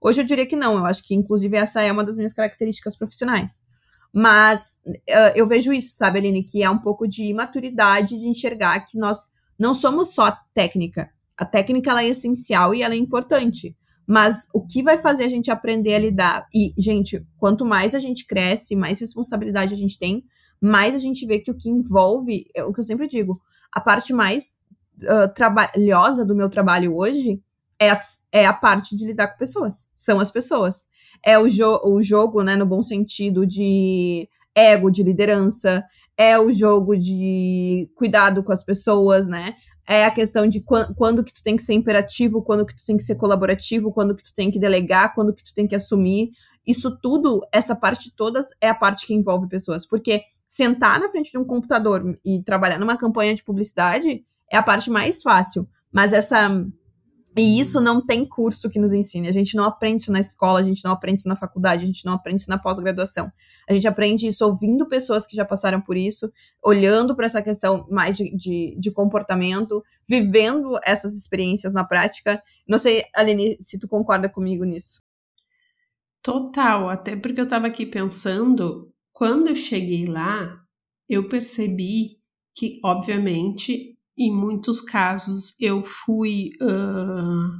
hoje 0.00 0.20
eu 0.20 0.24
diria 0.24 0.46
que 0.46 0.54
não. 0.54 0.76
Eu 0.76 0.86
acho 0.86 1.02
que 1.04 1.12
inclusive 1.12 1.56
essa 1.56 1.82
é 1.82 1.90
uma 1.90 2.04
das 2.04 2.18
minhas 2.18 2.32
características 2.32 2.96
profissionais. 2.96 3.62
Mas 4.14 4.78
uh, 4.86 5.32
eu 5.34 5.44
vejo 5.44 5.72
isso, 5.72 5.96
sabe, 5.96 6.20
Aline, 6.20 6.44
que 6.44 6.62
é 6.62 6.70
um 6.70 6.78
pouco 6.78 7.08
de 7.08 7.24
imaturidade 7.24 8.16
de 8.16 8.28
enxergar 8.28 8.78
que 8.80 8.96
nós 8.96 9.32
não 9.58 9.74
somos 9.74 10.14
só 10.14 10.32
técnica. 10.54 11.10
A 11.36 11.44
técnica 11.44 11.90
ela 11.90 12.04
é 12.04 12.08
essencial 12.08 12.72
e 12.72 12.82
ela 12.82 12.94
é 12.94 12.96
importante. 12.96 13.76
Mas 14.06 14.48
o 14.54 14.64
que 14.64 14.84
vai 14.84 14.96
fazer 14.96 15.24
a 15.24 15.28
gente 15.28 15.50
aprender 15.50 15.96
a 15.96 15.98
lidar? 15.98 16.46
E, 16.54 16.72
gente, 16.78 17.20
quanto 17.36 17.66
mais 17.66 17.92
a 17.92 17.98
gente 17.98 18.24
cresce, 18.24 18.76
mais 18.76 19.00
responsabilidade 19.00 19.74
a 19.74 19.76
gente 19.76 19.98
tem, 19.98 20.24
mais 20.60 20.94
a 20.94 20.98
gente 20.98 21.26
vê 21.26 21.38
que 21.38 21.50
o 21.50 21.56
que 21.56 21.68
envolve, 21.68 22.46
é 22.54 22.64
o 22.64 22.72
que 22.72 22.80
eu 22.80 22.84
sempre 22.84 23.06
digo, 23.06 23.40
a 23.72 23.80
parte 23.80 24.12
mais 24.12 24.54
uh, 25.02 25.32
trabalhosa 25.34 26.24
do 26.24 26.34
meu 26.34 26.48
trabalho 26.48 26.96
hoje 26.96 27.40
é 27.78 27.90
a, 27.90 28.00
é 28.32 28.46
a 28.46 28.52
parte 28.52 28.96
de 28.96 29.06
lidar 29.06 29.28
com 29.28 29.38
pessoas. 29.38 29.88
São 29.94 30.18
as 30.18 30.30
pessoas. 30.30 30.86
É 31.24 31.38
o, 31.38 31.48
jo 31.48 31.80
o 31.84 32.02
jogo, 32.02 32.42
né, 32.42 32.56
no 32.56 32.66
bom 32.66 32.82
sentido, 32.82 33.46
de 33.46 34.28
ego, 34.54 34.90
de 34.90 35.02
liderança. 35.02 35.84
É 36.16 36.38
o 36.38 36.52
jogo 36.52 36.96
de 36.96 37.90
cuidado 37.94 38.42
com 38.42 38.52
as 38.52 38.64
pessoas, 38.64 39.26
né? 39.26 39.54
é 39.88 40.04
a 40.04 40.10
questão 40.10 40.48
de 40.48 40.60
quando, 40.60 41.22
que 41.22 41.32
tu 41.32 41.42
tem 41.42 41.56
que 41.56 41.62
ser 41.62 41.74
imperativo, 41.74 42.42
quando 42.42 42.66
que 42.66 42.74
tu 42.74 42.84
tem 42.84 42.96
que 42.96 43.04
ser 43.04 43.14
colaborativo, 43.14 43.92
quando 43.92 44.16
que 44.16 44.24
tu 44.24 44.34
tem 44.34 44.50
que 44.50 44.58
delegar, 44.58 45.14
quando 45.14 45.32
que 45.32 45.44
tu 45.44 45.54
tem 45.54 45.66
que 45.66 45.76
assumir. 45.76 46.30
Isso 46.66 46.98
tudo, 47.00 47.46
essa 47.52 47.76
parte 47.76 48.12
toda 48.14 48.44
é 48.60 48.68
a 48.68 48.74
parte 48.74 49.06
que 49.06 49.14
envolve 49.14 49.48
pessoas. 49.48 49.86
Porque 49.86 50.22
sentar 50.56 50.98
na 50.98 51.10
frente 51.10 51.30
de 51.30 51.36
um 51.36 51.44
computador 51.44 52.18
e 52.24 52.42
trabalhar 52.42 52.78
numa 52.78 52.96
campanha 52.96 53.34
de 53.34 53.44
publicidade 53.44 54.24
é 54.50 54.56
a 54.56 54.62
parte 54.62 54.90
mais 54.90 55.22
fácil. 55.22 55.68
Mas 55.92 56.14
essa 56.14 56.48
e 57.38 57.60
isso 57.60 57.82
não 57.82 58.00
tem 58.00 58.24
curso 58.24 58.70
que 58.70 58.78
nos 58.78 58.94
ensine. 58.94 59.28
A 59.28 59.32
gente 59.32 59.54
não 59.54 59.64
aprende 59.64 60.00
isso 60.00 60.10
na 60.10 60.20
escola, 60.20 60.60
a 60.60 60.62
gente 60.62 60.82
não 60.82 60.92
aprende 60.92 61.20
isso 61.20 61.28
na 61.28 61.36
faculdade, 61.36 61.84
a 61.84 61.86
gente 61.86 62.06
não 62.06 62.14
aprende 62.14 62.40
isso 62.40 62.50
na 62.50 62.56
pós-graduação. 62.56 63.30
A 63.68 63.74
gente 63.74 63.86
aprende 63.86 64.26
isso 64.26 64.42
ouvindo 64.46 64.88
pessoas 64.88 65.26
que 65.26 65.36
já 65.36 65.44
passaram 65.44 65.78
por 65.78 65.98
isso, 65.98 66.32
olhando 66.64 67.14
para 67.14 67.26
essa 67.26 67.42
questão 67.42 67.86
mais 67.90 68.16
de, 68.16 68.34
de, 68.34 68.74
de, 68.78 68.90
comportamento, 68.90 69.84
vivendo 70.08 70.80
essas 70.82 71.14
experiências 71.14 71.74
na 71.74 71.84
prática. 71.84 72.42
Não 72.66 72.78
sei, 72.78 73.04
Aline, 73.14 73.58
se 73.60 73.78
tu 73.78 73.86
concorda 73.86 74.30
comigo 74.30 74.64
nisso. 74.64 75.02
Total, 76.22 76.88
até 76.88 77.14
porque 77.14 77.40
eu 77.40 77.44
estava 77.44 77.66
aqui 77.66 77.84
pensando, 77.84 78.90
quando 79.16 79.48
eu 79.48 79.56
cheguei 79.56 80.04
lá, 80.04 80.62
eu 81.08 81.26
percebi 81.26 82.18
que, 82.54 82.78
obviamente, 82.84 83.96
em 84.16 84.30
muitos 84.30 84.82
casos 84.82 85.56
eu 85.58 85.82
fui 85.82 86.50
uh, 86.60 87.50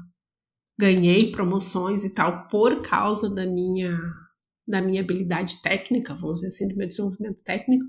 ganhei 0.79 1.33
promoções 1.33 2.05
e 2.05 2.11
tal 2.11 2.47
por 2.49 2.83
causa 2.83 3.35
da 3.35 3.47
minha 3.47 3.99
da 4.69 4.83
minha 4.83 5.01
habilidade 5.01 5.63
técnica, 5.63 6.15
vamos 6.15 6.41
dizer 6.41 6.49
assim, 6.49 6.69
do 6.69 6.77
meu 6.77 6.89
desenvolvimento 6.89 7.43
técnico, 7.43 7.87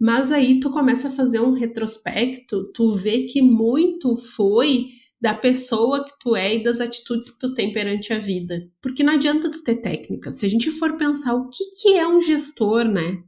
mas 0.00 0.32
aí 0.32 0.58
tu 0.58 0.72
começa 0.72 1.08
a 1.08 1.12
fazer 1.12 1.38
um 1.38 1.52
retrospecto, 1.52 2.72
tu 2.72 2.94
vê 2.94 3.26
que 3.26 3.42
muito 3.42 4.16
foi 4.16 4.88
da 5.24 5.32
pessoa 5.32 6.04
que 6.04 6.12
tu 6.20 6.36
é 6.36 6.56
e 6.56 6.62
das 6.62 6.82
atitudes 6.82 7.30
que 7.30 7.38
tu 7.38 7.54
tem 7.54 7.72
perante 7.72 8.12
a 8.12 8.18
vida. 8.18 8.68
Porque 8.82 9.02
não 9.02 9.14
adianta 9.14 9.50
tu 9.50 9.64
ter 9.64 9.76
técnica. 9.76 10.30
Se 10.30 10.44
a 10.44 10.48
gente 10.50 10.70
for 10.70 10.98
pensar 10.98 11.32
o 11.32 11.48
que, 11.48 11.64
que 11.80 11.96
é 11.96 12.06
um 12.06 12.20
gestor, 12.20 12.84
né? 12.84 13.22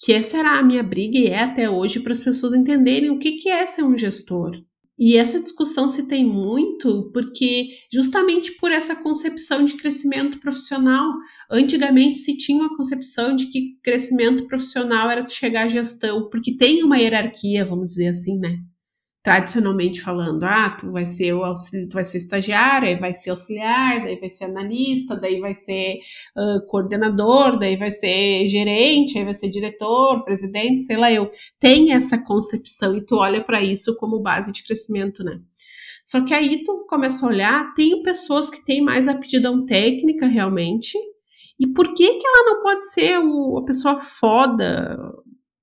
que 0.00 0.12
essa 0.12 0.36
era 0.36 0.58
a 0.58 0.62
minha 0.64 0.82
briga 0.82 1.16
e 1.16 1.28
é 1.28 1.44
até 1.44 1.70
hoje 1.70 2.00
para 2.00 2.10
as 2.10 2.18
pessoas 2.18 2.54
entenderem 2.54 3.08
o 3.08 3.20
que, 3.20 3.38
que 3.38 3.48
é 3.48 3.64
ser 3.64 3.84
um 3.84 3.96
gestor. 3.96 4.60
E 4.98 5.16
essa 5.16 5.40
discussão 5.40 5.86
se 5.86 6.08
tem 6.08 6.24
muito 6.24 7.08
porque, 7.12 7.68
justamente 7.92 8.50
por 8.56 8.72
essa 8.72 8.96
concepção 8.96 9.64
de 9.64 9.74
crescimento 9.74 10.40
profissional, 10.40 11.08
antigamente 11.48 12.18
se 12.18 12.36
tinha 12.36 12.64
uma 12.64 12.76
concepção 12.76 13.36
de 13.36 13.46
que 13.46 13.78
crescimento 13.80 14.48
profissional 14.48 15.08
era 15.08 15.28
chegar 15.28 15.66
à 15.66 15.68
gestão, 15.68 16.28
porque 16.28 16.56
tem 16.56 16.82
uma 16.82 16.98
hierarquia, 16.98 17.64
vamos 17.64 17.92
dizer 17.92 18.08
assim, 18.08 18.36
né? 18.40 18.58
Tradicionalmente 19.22 20.00
falando, 20.00 20.42
ah, 20.44 20.70
tu 20.70 20.90
vai 20.90 21.06
ser 21.06 21.32
o 21.32 21.42
tu 21.52 21.94
vai 21.94 22.04
ser 22.04 22.18
estagiário, 22.18 22.88
aí 22.88 22.96
vai 22.96 23.14
ser 23.14 23.30
auxiliar, 23.30 24.02
daí 24.02 24.18
vai 24.18 24.28
ser 24.28 24.44
analista, 24.44 25.14
daí 25.14 25.38
vai 25.40 25.54
ser 25.54 26.00
uh, 26.36 26.66
coordenador, 26.66 27.56
daí 27.58 27.76
vai 27.76 27.90
ser 27.90 28.48
gerente, 28.48 29.16
aí 29.16 29.24
vai 29.24 29.34
ser 29.34 29.48
diretor, 29.48 30.24
presidente, 30.24 30.84
sei 30.84 30.96
lá 30.96 31.12
eu. 31.12 31.30
Tem 31.60 31.92
essa 31.92 32.18
concepção 32.18 32.96
e 32.96 33.04
tu 33.04 33.16
olha 33.16 33.42
para 33.42 33.62
isso 33.62 33.96
como 33.96 34.20
base 34.20 34.50
de 34.50 34.64
crescimento, 34.64 35.22
né? 35.22 35.40
Só 36.04 36.24
que 36.24 36.34
aí 36.34 36.64
tu 36.64 36.84
começa 36.88 37.24
a 37.24 37.28
olhar, 37.28 37.74
tem 37.74 38.02
pessoas 38.02 38.50
que 38.50 38.64
têm 38.64 38.82
mais 38.82 39.06
aptidão 39.06 39.64
técnica 39.64 40.26
realmente, 40.26 40.98
e 41.60 41.68
por 41.68 41.94
que 41.94 42.14
que 42.18 42.26
ela 42.26 42.44
não 42.44 42.62
pode 42.62 42.90
ser 42.90 43.18
o, 43.18 43.58
a 43.58 43.64
pessoa 43.64 44.00
foda, 44.00 44.98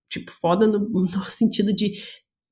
tipo, 0.09 0.31
foda 0.31 0.65
no, 0.65 0.79
no, 0.89 1.07
sentido 1.29 1.73
de 1.73 1.91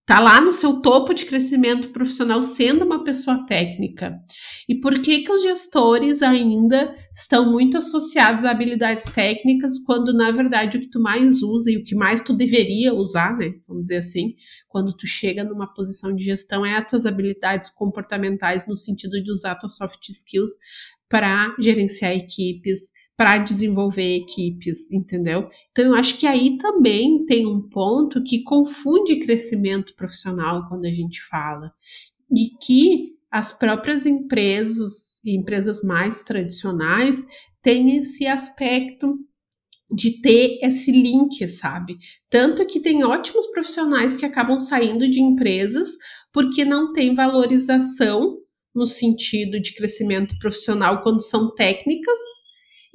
Está 0.09 0.21
lá 0.21 0.39
no 0.39 0.53
seu 0.53 0.79
topo 0.79 1.13
de 1.13 1.25
crescimento 1.25 1.89
profissional 1.89 2.41
sendo 2.41 2.85
uma 2.85 3.03
pessoa 3.03 3.45
técnica. 3.45 4.17
E 4.65 4.79
por 4.79 5.01
que, 5.01 5.19
que 5.19 5.31
os 5.33 5.43
gestores 5.43 6.21
ainda 6.21 6.95
estão 7.13 7.51
muito 7.51 7.77
associados 7.77 8.45
a 8.45 8.51
habilidades 8.51 9.11
técnicas, 9.11 9.77
quando 9.79 10.13
na 10.13 10.31
verdade 10.31 10.77
o 10.77 10.79
que 10.79 10.89
tu 10.89 11.01
mais 11.01 11.43
usa 11.43 11.69
e 11.69 11.75
o 11.75 11.83
que 11.83 11.93
mais 11.93 12.21
tu 12.21 12.33
deveria 12.33 12.93
usar, 12.93 13.35
né? 13.37 13.51
Vamos 13.67 13.83
dizer 13.83 13.97
assim, 13.97 14.33
quando 14.69 14.95
tu 14.95 15.05
chega 15.05 15.43
numa 15.43 15.73
posição 15.73 16.15
de 16.15 16.23
gestão, 16.23 16.65
é 16.65 16.77
as 16.77 16.89
tuas 16.89 17.05
habilidades 17.05 17.69
comportamentais 17.69 18.65
no 18.65 18.77
sentido 18.77 19.21
de 19.21 19.29
usar 19.29 19.55
tuas 19.55 19.75
soft 19.75 20.07
skills 20.07 20.51
para 21.09 21.53
gerenciar 21.59 22.13
equipes, 22.13 22.93
para 23.17 23.39
desenvolver 23.39 24.17
equipes, 24.17 24.91
entendeu? 24.91 25.47
Então 25.71 25.85
eu 25.85 25.95
acho 25.95 26.15
que 26.17 26.27
aí 26.27 26.57
também 26.59 27.25
tem 27.25 27.47
um 27.47 27.67
ponto 27.67 28.23
que 28.23 28.43
confunde 28.43 29.19
crescimento 29.19 29.95
profissional 29.95 30.67
quando 30.69 30.85
a 30.85 30.93
gente 30.93 31.21
fala 31.23 31.73
e 32.31 32.49
que 32.63 33.17
as 33.31 33.51
próprias 33.51 34.05
empresas 34.05 35.19
e 35.25 35.35
empresas 35.35 35.83
mais 35.83 36.21
tradicionais 36.21 37.25
têm 37.61 37.97
esse 37.97 38.27
aspecto 38.27 39.17
de 39.89 40.21
ter 40.21 40.59
esse 40.61 40.91
link, 40.91 41.47
sabe? 41.47 41.97
Tanto 42.29 42.65
que 42.67 42.79
tem 42.79 43.03
ótimos 43.03 43.47
profissionais 43.47 44.15
que 44.15 44.25
acabam 44.25 44.59
saindo 44.59 45.09
de 45.09 45.19
empresas 45.21 45.89
porque 46.31 46.63
não 46.63 46.93
tem 46.93 47.15
valorização 47.15 48.37
no 48.75 48.85
sentido 48.85 49.59
de 49.59 49.73
crescimento 49.73 50.37
profissional 50.37 51.01
quando 51.01 51.21
são 51.21 51.53
técnicas, 51.55 52.19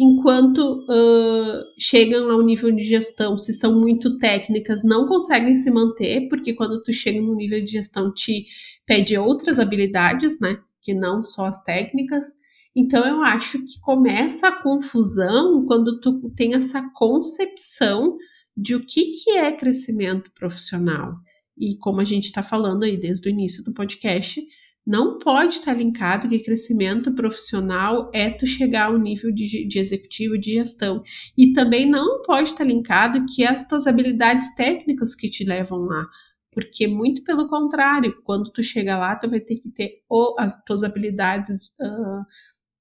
enquanto 0.02 0.84
uh, 0.88 1.64
chegam 1.78 2.28
ao 2.28 2.42
nível 2.42 2.72
de 2.72 2.84
gestão, 2.84 3.38
se 3.38 3.52
são 3.52 3.78
muito 3.78 4.18
técnicas, 4.18 4.82
não 4.82 5.06
conseguem 5.06 5.54
se 5.54 5.70
manter, 5.70 6.28
porque 6.28 6.54
quando 6.54 6.82
tu 6.82 6.92
chega 6.92 7.22
no 7.22 7.36
nível 7.36 7.64
de 7.64 7.70
gestão 7.70 8.12
te 8.12 8.44
pede 8.84 9.16
outras 9.16 9.60
habilidades, 9.60 10.40
né? 10.40 10.58
Que 10.82 10.92
não 10.92 11.22
só 11.22 11.46
as 11.46 11.62
técnicas. 11.62 12.26
Então 12.74 13.06
eu 13.06 13.22
acho 13.22 13.58
que 13.60 13.78
começa 13.80 14.48
a 14.48 14.62
confusão 14.62 15.64
quando 15.66 16.00
tu 16.00 16.30
tem 16.34 16.54
essa 16.54 16.82
concepção 16.94 18.16
de 18.56 18.74
o 18.74 18.84
que, 18.84 19.12
que 19.12 19.30
é 19.30 19.52
crescimento 19.52 20.32
profissional. 20.32 21.14
E 21.56 21.76
como 21.76 22.00
a 22.00 22.04
gente 22.04 22.24
está 22.24 22.42
falando 22.42 22.82
aí 22.82 22.96
desde 22.96 23.28
o 23.28 23.30
início 23.30 23.62
do 23.62 23.72
podcast, 23.72 24.42
não 24.84 25.18
pode 25.18 25.54
estar 25.54 25.74
linkado 25.74 26.28
que 26.28 26.40
crescimento 26.40 27.14
profissional 27.14 28.10
é 28.12 28.30
tu 28.30 28.46
chegar 28.46 28.86
ao 28.86 28.98
nível 28.98 29.32
de, 29.32 29.66
de, 29.66 29.78
executivo 29.78 30.36
de 30.36 30.52
gestão. 30.52 31.02
E 31.38 31.52
também 31.52 31.86
não 31.86 32.22
pode 32.22 32.50
estar 32.50 32.64
linkado 32.64 33.24
que 33.26 33.44
as 33.44 33.66
tuas 33.66 33.86
habilidades 33.86 34.54
técnicas 34.56 35.14
que 35.14 35.30
te 35.30 35.44
levam 35.44 35.80
lá. 35.80 36.06
Porque 36.50 36.86
muito 36.86 37.22
pelo 37.22 37.48
contrário, 37.48 38.20
quando 38.24 38.50
tu 38.50 38.62
chega 38.62 38.98
lá, 38.98 39.16
tu 39.16 39.28
vai 39.28 39.40
ter 39.40 39.56
que 39.56 39.70
ter 39.70 40.02
ou 40.08 40.34
as 40.38 40.62
tuas 40.64 40.82
habilidades 40.82 41.68
uh, 41.80 42.24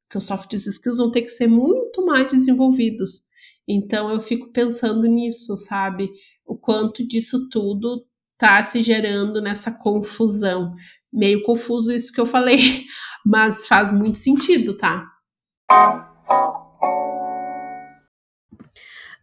teus 0.10 0.26
soft 0.26 0.52
skills 0.54 0.98
vão 0.98 1.10
ter 1.10 1.22
que 1.22 1.30
ser 1.30 1.48
muito 1.48 2.06
mais 2.06 2.30
desenvolvidos. 2.32 3.24
Então 3.68 4.12
eu 4.12 4.20
fico 4.20 4.52
pensando 4.52 5.08
nisso, 5.08 5.56
sabe? 5.56 6.10
O 6.46 6.58
quanto 6.58 7.08
disso 7.08 7.48
tudo 7.50 8.06
tá 8.38 8.64
se 8.64 8.82
gerando 8.82 9.42
nessa 9.42 9.72
confusão. 9.72 10.74
Meio 11.12 11.44
confuso 11.44 11.92
isso 11.92 12.14
que 12.14 12.20
eu 12.20 12.26
falei, 12.26 12.86
mas 13.26 13.68
faz 13.68 13.92
muito 13.92 14.18
sentido, 14.18 14.78
tá? 14.78 15.10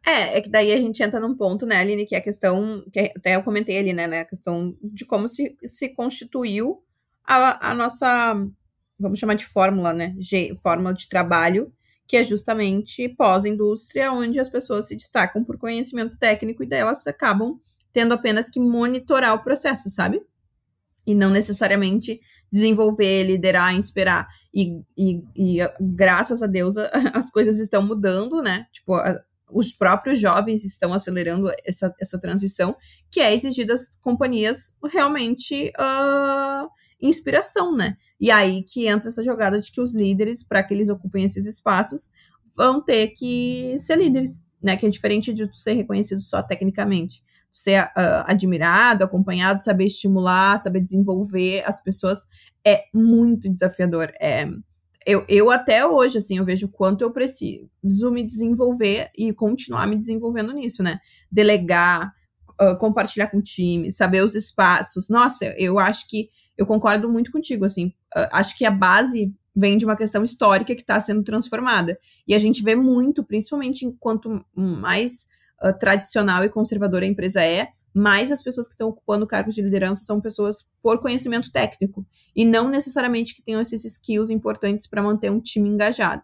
É, 0.05 0.39
é 0.39 0.41
que 0.41 0.49
daí 0.49 0.73
a 0.73 0.77
gente 0.77 1.03
entra 1.03 1.21
num 1.21 1.37
ponto, 1.37 1.67
né, 1.67 1.77
Aline, 1.77 2.07
que 2.07 2.15
é 2.15 2.19
a 2.19 2.23
questão, 2.23 2.83
que 2.91 3.13
até 3.17 3.37
eu 3.37 3.43
comentei 3.43 3.79
ali, 3.79 3.93
né, 3.93 4.07
né 4.07 4.21
a 4.21 4.25
questão 4.25 4.77
de 4.83 5.05
como 5.05 5.29
se, 5.29 5.55
se 5.67 5.91
constituiu 5.91 6.83
a, 7.25 7.71
a 7.71 7.75
nossa 7.75 8.35
vamos 8.99 9.19
chamar 9.19 9.35
de 9.35 9.47
fórmula, 9.47 9.93
né? 9.93 10.15
G, 10.19 10.55
fórmula 10.57 10.93
de 10.93 11.09
trabalho, 11.09 11.73
que 12.07 12.17
é 12.17 12.25
justamente 12.25 13.09
pós-indústria, 13.11 14.13
onde 14.13 14.41
as 14.41 14.49
pessoas 14.49 14.89
se 14.89 14.97
destacam 14.97 15.45
por 15.45 15.59
conhecimento 15.59 16.17
técnico 16.19 16.63
e 16.63 16.67
daí 16.67 16.81
elas 16.81 17.07
acabam 17.07 17.61
tendo 17.93 18.13
apenas 18.13 18.49
que 18.49 18.59
monitorar 18.59 19.35
o 19.35 19.43
processo, 19.43 19.89
sabe? 19.89 20.21
E 21.09 21.15
não 21.15 21.31
necessariamente 21.31 22.21
desenvolver, 22.53 23.25
liderar, 23.25 23.75
inspirar. 23.75 24.29
E, 24.53 24.81
e, 24.97 25.23
e 25.35 25.59
graças 25.81 26.43
a 26.43 26.47
Deus 26.47 26.77
as 27.15 27.31
coisas 27.31 27.59
estão 27.59 27.83
mudando, 27.83 28.43
né? 28.43 28.67
Tipo, 28.73 28.95
a, 28.95 29.19
os 29.51 29.73
próprios 29.73 30.21
jovens 30.21 30.65
estão 30.65 30.93
acelerando 30.93 31.51
essa, 31.65 31.95
essa 32.01 32.21
transição, 32.21 32.77
que 33.11 33.21
é 33.21 33.35
exigir 33.35 33.67
das 33.67 33.89
companhias 34.03 34.73
realmente 34.93 35.73
uh, 35.79 36.69
inspiração, 37.01 37.75
né? 37.75 37.97
E 38.21 38.31
aí 38.31 38.63
que 38.63 38.87
entra 38.87 39.09
essa 39.09 39.23
jogada 39.23 39.59
de 39.59 39.71
que 39.71 39.81
os 39.81 39.95
líderes, 39.95 40.43
para 40.43 40.63
que 40.63 40.75
eles 40.75 40.89
ocupem 40.89 41.25
esses 41.25 41.47
espaços, 41.47 42.09
vão 42.57 42.83
ter 42.83 43.09
que 43.09 43.77
ser 43.79 43.97
líderes, 43.97 44.43
né? 44.63 44.77
Que 44.77 44.87
é 44.87 44.91
diferente 44.91 45.33
de 45.33 45.49
ser 45.57 45.73
reconhecido 45.73 46.21
só 46.21 46.43
tecnicamente. 46.43 47.23
Ser 47.51 47.85
uh, 47.85 48.25
admirado, 48.27 49.05
acompanhado, 49.05 49.65
saber 49.65 49.87
estimular, 49.87 50.63
saber 50.63 50.81
desenvolver 50.81 51.65
as 51.67 51.83
pessoas 51.83 52.27
é 52.65 52.85
muito 52.93 53.49
desafiador. 53.49 54.13
É, 54.21 54.47
eu, 55.07 55.25
eu 55.29 55.51
até 55.51 55.87
hoje, 55.87 56.19
assim, 56.19 56.39
eu 56.39 56.45
vejo 56.45 56.69
quanto 56.69 57.03
eu 57.03 57.11
preciso 57.11 58.11
me 58.13 58.23
desenvolver 58.23 59.11
e 59.17 59.33
continuar 59.33 59.87
me 59.87 59.97
desenvolvendo 59.97 60.53
nisso, 60.53 60.83
né? 60.83 61.01
Delegar, 61.33 62.13
uh, 62.61 62.77
compartilhar 62.77 63.29
com 63.29 63.39
o 63.39 63.43
time, 63.43 63.91
saber 63.91 64.23
os 64.23 64.35
espaços. 64.35 65.09
Nossa, 65.09 65.47
eu 65.57 65.79
acho 65.79 66.07
que 66.09 66.29
eu 66.57 66.67
concordo 66.67 67.09
muito 67.09 67.33
contigo, 67.33 67.65
assim. 67.65 67.87
Uh, 68.15 68.29
acho 68.33 68.57
que 68.57 68.65
a 68.67 68.71
base 68.71 69.33
vem 69.55 69.79
de 69.79 69.85
uma 69.85 69.97
questão 69.97 70.23
histórica 70.23 70.75
que 70.75 70.83
está 70.83 71.01
sendo 71.01 71.23
transformada. 71.23 71.99
E 72.27 72.35
a 72.35 72.39
gente 72.39 72.63
vê 72.63 72.77
muito, 72.77 73.25
principalmente 73.25 73.85
enquanto 73.85 74.45
mais 74.55 75.27
uh, 75.63 75.79
tradicional 75.79 76.45
e 76.45 76.49
conservadora 76.49 77.05
a 77.05 77.09
empresa 77.09 77.43
é, 77.43 77.69
mais 77.95 78.31
as 78.31 78.43
pessoas 78.43 78.67
que 78.67 78.75
estão 78.75 78.89
ocupando 78.89 79.27
cargos 79.27 79.55
de 79.55 79.63
liderança 79.63 80.05
são 80.05 80.21
pessoas 80.21 80.67
por 80.83 81.01
conhecimento 81.01 81.51
técnico 81.51 82.07
e 82.35 82.45
não 82.45 82.69
necessariamente 82.69 83.35
que 83.35 83.43
tenham 83.43 83.61
esses 83.61 83.85
skills 83.85 84.31
importantes 84.31 84.87
para 84.87 85.03
manter 85.03 85.31
um 85.31 85.41
time 85.41 85.69
engajado. 85.69 86.23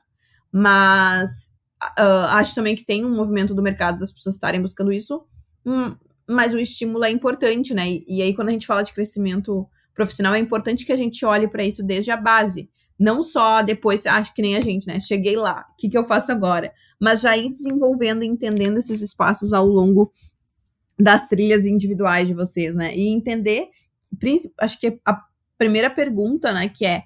Mas 0.53 1.53
uh, 1.99 2.27
acho 2.31 2.55
também 2.55 2.77
que 2.77 2.85
tem 2.85 3.05
um 3.05 3.15
movimento 3.15 3.55
do 3.55 3.63
mercado 3.63 3.99
das 3.99 4.13
pessoas 4.13 4.37
estarem 4.37 4.63
buscando 4.63 4.93
isso, 4.93 5.27
hum, 5.67 5.97
mas 6.29 6.55
o 6.55 6.59
estímulo 6.59 7.05
é 7.05 7.11
importante, 7.11 7.75
né? 7.75 7.89
E, 7.89 8.05
e 8.07 8.23
aí, 8.23 8.35
quando 8.35 8.49
a 8.49 8.53
gente 8.53 8.67
fala 8.67 8.83
de 8.83 8.93
crescimento 8.93 9.67
profissional, 9.95 10.35
é 10.35 10.39
importante 10.39 10.85
que 10.85 10.93
a 10.93 10.97
gente 10.97 11.25
olhe 11.25 11.49
para 11.49 11.65
isso 11.65 11.83
desde 11.83 12.11
a 12.11 12.17
base. 12.17 12.71
Não 12.99 13.23
só 13.23 13.63
depois, 13.63 14.07
acho 14.07 14.33
que 14.35 14.43
nem 14.43 14.57
a 14.57 14.61
gente, 14.61 14.87
né? 14.87 15.01
Cheguei 15.01 15.37
lá, 15.37 15.67
o 15.73 15.77
que, 15.77 15.89
que 15.89 15.99
eu 15.99 16.05
faço 16.05 16.31
agora? 16.31 16.73
Mas 17.01 17.21
já 17.21 17.37
ir 17.37 17.51
desenvolvendo 17.51 18.23
e 18.23 18.27
entendendo 18.27 18.79
esses 18.79 19.01
espaços 19.01 19.53
ao 19.53 19.67
longo 19.67 20.13
das 20.99 21.29
trilhas 21.29 21.67
individuais 21.67 22.29
de 22.29 22.35
vocês, 22.35 22.75
né? 22.75 22.97
E 22.97 23.09
entender, 23.09 23.69
acho 24.59 24.79
que 24.79 25.01
a 25.05 25.21
primeira 25.59 25.91
pergunta, 25.91 26.53
né, 26.53 26.69
que 26.69 26.85
é 26.85 27.03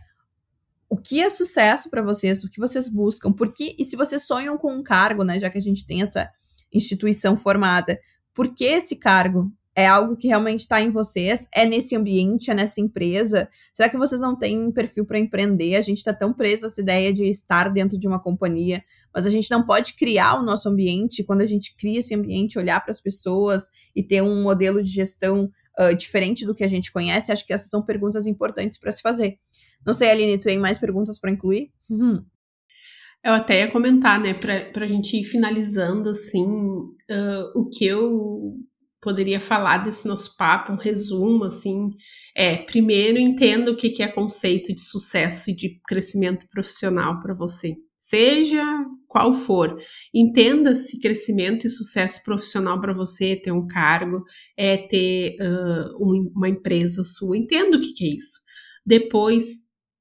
o 0.90 0.96
que 0.96 1.20
é 1.20 1.29
sucesso 1.29 1.90
para 1.90 2.03
vocês, 2.03 2.42
o 2.42 2.51
que 2.51 2.59
vocês 2.59 2.88
buscam, 2.88 3.31
por 3.31 3.53
que, 3.53 3.77
e 3.79 3.85
se 3.85 3.94
vocês 3.94 4.27
sonham 4.27 4.57
com 4.57 4.72
um 4.72 4.83
cargo, 4.83 5.22
né, 5.22 5.38
já 5.38 5.51
que 5.51 5.59
a 5.59 5.62
gente 5.62 5.87
tem 5.87 6.01
essa 6.01 6.31
instituição 6.72 7.37
formada, 7.37 7.98
por 8.33 8.55
que 8.55 8.64
esse 8.64 8.96
cargo? 8.96 9.53
É 9.78 9.86
algo 9.86 10.16
que 10.16 10.26
realmente 10.26 10.60
está 10.62 10.82
em 10.82 10.90
vocês? 10.90 11.48
É 11.54 11.64
nesse 11.64 11.94
ambiente, 11.94 12.50
é 12.50 12.54
nessa 12.54 12.80
empresa? 12.80 13.48
Será 13.72 13.88
que 13.88 13.96
vocês 13.96 14.20
não 14.20 14.36
têm 14.36 14.72
perfil 14.72 15.06
para 15.06 15.20
empreender? 15.20 15.76
A 15.76 15.80
gente 15.80 15.98
está 15.98 16.12
tão 16.12 16.32
preso 16.32 16.66
a 16.66 16.68
essa 16.68 16.80
ideia 16.80 17.12
de 17.12 17.28
estar 17.28 17.68
dentro 17.68 17.96
de 17.96 18.08
uma 18.08 18.20
companhia, 18.20 18.82
mas 19.14 19.24
a 19.24 19.30
gente 19.30 19.48
não 19.52 19.64
pode 19.64 19.94
criar 19.94 20.34
o 20.34 20.42
nosso 20.42 20.68
ambiente. 20.68 21.22
Quando 21.22 21.42
a 21.42 21.46
gente 21.46 21.76
cria 21.76 22.00
esse 22.00 22.12
ambiente, 22.12 22.58
olhar 22.58 22.80
para 22.80 22.90
as 22.90 23.00
pessoas 23.00 23.70
e 23.94 24.02
ter 24.02 24.20
um 24.20 24.42
modelo 24.42 24.82
de 24.82 24.90
gestão 24.90 25.48
uh, 25.78 25.94
diferente 25.96 26.44
do 26.44 26.56
que 26.56 26.64
a 26.64 26.68
gente 26.68 26.90
conhece, 26.90 27.30
acho 27.30 27.46
que 27.46 27.52
essas 27.52 27.70
são 27.70 27.80
perguntas 27.80 28.26
importantes 28.26 28.80
para 28.80 28.90
se 28.90 29.00
fazer. 29.00 29.38
Não 29.86 29.92
sei, 29.92 30.10
Aline, 30.10 30.38
tu 30.38 30.44
tem 30.44 30.58
mais 30.58 30.76
perguntas 30.76 31.20
para 31.20 31.30
incluir? 31.30 31.70
Uhum. 31.88 32.24
Eu 33.24 33.32
até 33.32 33.60
ia 33.60 33.70
comentar, 33.70 34.18
né, 34.18 34.34
para 34.34 34.84
a 34.84 34.88
gente 34.88 35.20
ir 35.20 35.24
finalizando, 35.24 36.10
assim, 36.10 36.46
uh, 36.46 37.52
o 37.54 37.68
que 37.68 37.84
eu 37.84 38.56
poderia 39.00 39.40
falar 39.40 39.78
desse 39.78 40.06
nosso 40.06 40.37
papo, 40.37 40.72
um 40.72 40.76
resumo, 40.76 41.44
assim, 41.44 41.90
é, 42.34 42.56
primeiro, 42.56 43.18
entenda 43.18 43.70
o 43.70 43.76
que 43.76 44.02
é 44.02 44.08
conceito 44.08 44.74
de 44.74 44.80
sucesso 44.80 45.50
e 45.50 45.56
de 45.56 45.80
crescimento 45.87 46.48
profissional 46.48 47.20
para 47.20 47.34
você, 47.34 47.76
seja 47.96 48.62
qual 49.06 49.32
for. 49.32 49.80
Entenda 50.12 50.74
se 50.74 51.00
crescimento 51.00 51.66
e 51.66 51.70
sucesso 51.70 52.22
profissional 52.22 52.80
para 52.80 52.92
você 52.92 53.30
é 53.30 53.37
ter 53.37 53.52
um 53.52 53.66
cargo, 53.66 54.22
é 54.56 54.76
ter 54.76 55.37
uh, 55.40 56.30
uma 56.34 56.48
empresa 56.48 57.02
sua, 57.04 57.37
entenda 57.37 57.76
o 57.76 57.80
que 57.80 58.04
é 58.04 58.08
isso. 58.16 58.40
Depois, 58.84 59.44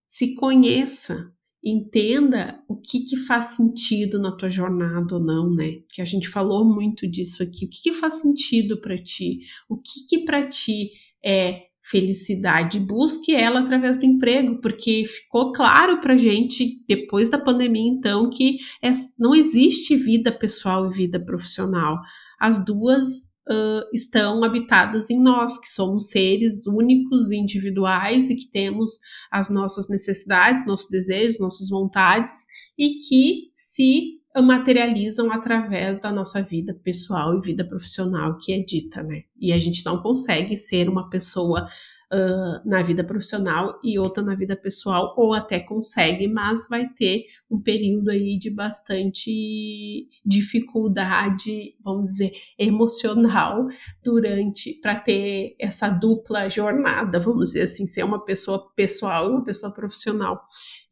se 0.06 0.34
conheça, 0.36 1.32
entenda 1.70 2.64
o 2.68 2.76
que, 2.76 3.02
que 3.02 3.18
faz 3.18 3.56
sentido 3.56 4.20
na 4.20 4.32
tua 4.32 4.50
jornada 4.50 5.16
ou 5.16 5.22
não, 5.22 5.52
né? 5.52 5.80
Que 5.92 6.02
a 6.02 6.06
gente 6.06 6.30
falou 6.30 6.64
muito 6.64 7.08
disso 7.08 7.44
aqui. 7.44 7.66
O 7.66 7.70
que, 7.70 7.84
que 7.84 7.94
faz 7.94 8.16
sentido 8.16 8.80
para 8.80 8.98
ti? 9.02 9.42
O 9.68 9.78
que, 9.78 10.06
que 10.08 10.20
para 10.26 10.48
ti 10.48 10.92
é 11.24 11.64
felicidade? 11.82 12.80
Busque 12.80 13.36
ela 13.36 13.60
através 13.60 13.98
do 13.98 14.06
emprego, 14.06 14.62
porque 14.62 15.06
ficou 15.06 15.52
claro 15.52 16.00
para 16.00 16.18
gente 16.18 16.84
depois 16.88 17.30
da 17.30 17.38
pandemia, 17.38 17.92
então, 17.92 18.30
que 18.30 18.58
é, 18.82 18.92
não 19.20 19.36
existe 19.36 19.96
vida 19.96 20.32
pessoal 20.32 20.88
e 20.88 20.94
vida 20.94 21.20
profissional. 21.20 22.00
As 22.40 22.64
duas 22.64 23.27
uh, 23.50 23.90
estão 23.94 24.44
habitadas 24.44 25.10
em 25.10 25.22
nós, 25.22 25.60
que 25.60 25.70
somos 25.70 26.10
seres 26.10 26.68
únicos 26.68 27.32
individuais 27.32 28.30
e 28.30 28.36
que 28.36 28.50
temos 28.52 29.00
as 29.32 29.50
nossas 29.50 29.88
necessidades, 29.90 30.66
nossos 30.66 30.90
desejos, 30.90 31.40
nossas 31.40 31.70
vontades 31.70 32.46
e 32.78 33.00
que 33.08 33.52
se 33.56 34.18
materializam 34.42 35.32
através 35.32 36.00
da 36.00 36.12
nossa 36.12 36.42
vida 36.44 36.74
pessoal 36.84 37.36
e 37.38 37.42
vida 37.42 37.68
profissional 37.68 38.38
que 38.38 38.54
é 38.54 38.60
dita, 38.60 39.02
né? 39.02 39.24
E 39.40 39.52
a 39.52 39.58
gente 39.58 39.84
não 39.84 40.02
consegue 40.02 40.56
ser 40.56 40.90
uma 40.90 41.10
pessoa 41.10 41.68
uh, 42.14 42.68
na 42.68 42.82
vida 42.82 43.04
profissional 43.04 43.80
e 43.84 44.00
outra 44.00 44.24
na 44.24 44.36
vida 44.36 44.56
pessoal, 44.56 45.14
ou 45.18 45.34
até 45.34 45.60
consegue, 45.60 46.28
mas 46.28 46.68
vai 46.70 46.88
ter 46.90 47.26
um 47.50 47.62
período 47.62 48.10
aí 48.10 48.38
de 48.38 48.50
bastante 48.50 50.08
dificuldade, 50.26 51.76
vamos 51.84 52.12
dizer, 52.12 52.32
emocional 52.58 53.68
durante 54.04 54.74
para 54.82 54.96
ter 54.96 55.56
essa 55.60 55.90
dupla 55.90 56.50
jornada, 56.50 57.20
vamos 57.20 57.50
dizer 57.50 57.64
assim, 57.64 57.86
ser 57.86 58.04
uma 58.04 58.24
pessoa 58.24 58.72
pessoal 58.76 59.26
e 59.26 59.32
uma 59.32 59.44
pessoa 59.44 59.74
profissional. 59.74 60.42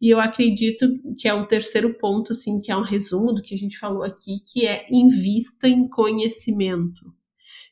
E 0.02 0.10
eu 0.10 0.20
acredito 0.20 0.88
que 1.18 1.28
é 1.28 1.34
o 1.34 1.48
terceiro 1.48 1.94
ponto, 1.98 2.34
assim, 2.34 2.60
que 2.60 2.72
é 2.72 2.78
um 2.78 2.82
resumo 2.82 3.34
do 3.34 3.42
que 3.42 3.56
a 3.56 3.58
gente 3.58 3.78
falou 3.78 4.04
aqui, 4.04 4.40
que 4.46 4.68
é 4.68 4.86
invista 4.90 5.68
em 5.68 5.88
conhecimento 5.88 7.15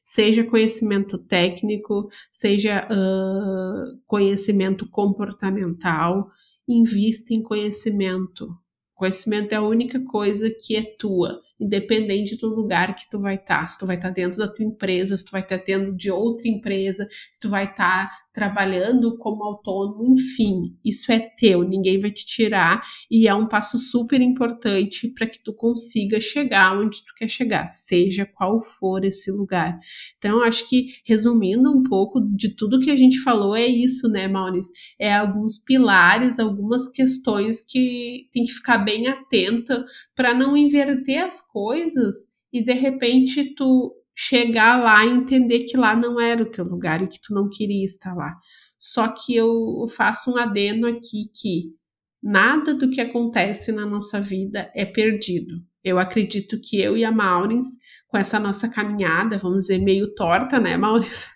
seja 0.04 0.44
conhecimento 0.44 1.18
técnico, 1.18 2.10
seja 2.32 2.88
uh, 2.92 4.00
conhecimento 4.06 4.89
comportamental, 4.89 6.30
invista 6.68 7.34
em 7.34 7.42
conhecimento. 7.42 8.50
Conhecimento 8.94 9.54
é 9.54 9.56
a 9.56 9.62
única 9.62 10.04
coisa 10.04 10.50
que 10.50 10.76
é 10.76 10.82
tua 10.82 11.42
independente 11.60 12.38
do 12.38 12.48
lugar 12.48 12.96
que 12.96 13.10
tu 13.10 13.20
vai 13.20 13.36
estar. 13.36 13.62
Tá. 13.62 13.68
Se 13.68 13.80
tu 13.80 13.86
vai 13.86 13.96
estar 13.96 14.10
tá 14.10 14.13
dentro 14.13 14.38
da 14.38 14.48
tua 14.48 14.66
empresa, 14.66 15.18
se 15.18 15.26
tu 15.26 15.32
vai 15.32 15.42
estar 15.42 15.58
tá 15.58 15.63
dentro 15.63 15.96
de 15.96 16.12
outra 16.12 16.48
empresa, 16.48 17.08
se 17.32 17.39
tu 17.39 17.50
vai 17.50 17.66
estar 17.66 18.10
tá 18.10 18.24
trabalhando 18.34 19.16
como 19.20 19.44
autônomo, 19.44 20.16
enfim, 20.16 20.76
isso 20.84 21.12
é 21.12 21.20
teu, 21.20 21.62
ninguém 21.62 22.00
vai 22.00 22.10
te 22.10 22.26
tirar 22.26 22.82
e 23.10 23.28
é 23.28 23.34
um 23.34 23.48
passo 23.48 23.78
super 23.78 24.20
importante 24.20 25.08
para 25.08 25.28
que 25.28 25.42
tu 25.44 25.54
consiga 25.54 26.20
chegar 26.20 26.76
onde 26.76 27.06
tu 27.06 27.13
quer 27.16 27.30
chegar, 27.30 27.72
seja 27.72 28.26
qual 28.26 28.63
for 28.63 29.06
esse 29.06 29.32
lugar. 29.32 29.80
Então, 30.18 30.42
acho 30.42 30.68
que 30.68 30.96
resumindo 31.06 31.72
um 31.72 31.84
pouco 31.84 32.20
de 32.20 32.50
tudo 32.56 32.80
que 32.80 32.89
a 32.89 32.98
gente 32.98 33.20
falou, 33.20 33.56
é 33.56 33.68
isso, 33.68 34.10
né, 34.10 34.28
Maurício? 34.28 34.74
É 34.98 35.13
alguns 35.13 35.60
pilares, 35.60 36.39
algumas 36.39 36.89
questões 36.89 37.62
que 37.62 38.28
tem 38.34 38.44
que 38.46 38.52
ficar 38.52 38.80
bem 38.80 39.08
atenta 39.08 39.86
para 40.16 40.34
não 40.34 40.58
inverter 40.58 41.24
as 41.24 41.39
coisas 41.54 42.16
e 42.52 42.63
de 42.63 42.74
repente 42.74 43.54
tu 43.56 43.96
chegar 44.16 44.82
lá 44.82 45.06
e 45.06 45.10
entender 45.10 45.62
que 45.62 45.78
lá 45.78 45.96
não 45.96 46.20
era 46.20 46.44
o 46.44 46.50
teu 46.50 46.66
lugar 46.66 47.02
e 47.02 47.08
que 47.08 47.20
tu 47.22 47.34
não 47.34 47.50
queria 47.50 47.86
estar 47.86 48.13
lá. 48.13 48.36
Só 48.78 49.08
que 49.08 49.36
eu 49.36 49.86
faço 49.96 50.32
um 50.32 50.38
adeno 50.38 50.88
aqui 50.88 51.30
que 51.34 51.74
nada 52.22 52.74
do 52.74 52.89
que 52.89 53.00
acontece 53.00 53.72
na 53.72 53.86
nossa 53.86 54.20
vida 54.20 54.72
é 54.76 54.86
perdido. 54.86 55.56
Eu 55.84 56.00
acredito 56.00 56.60
que 56.60 56.80
eu 56.80 56.96
e 56.96 57.04
a 57.04 57.12
Maurins, 57.12 57.68
com 58.08 58.18
essa 58.18 58.39
nossa 58.39 58.70
caminhada, 58.70 59.38
vamos 59.38 59.62
dizer, 59.62 59.80
meio 59.80 60.13
torta, 60.13 60.60
né, 60.60 60.78
Maurins? 60.78 61.28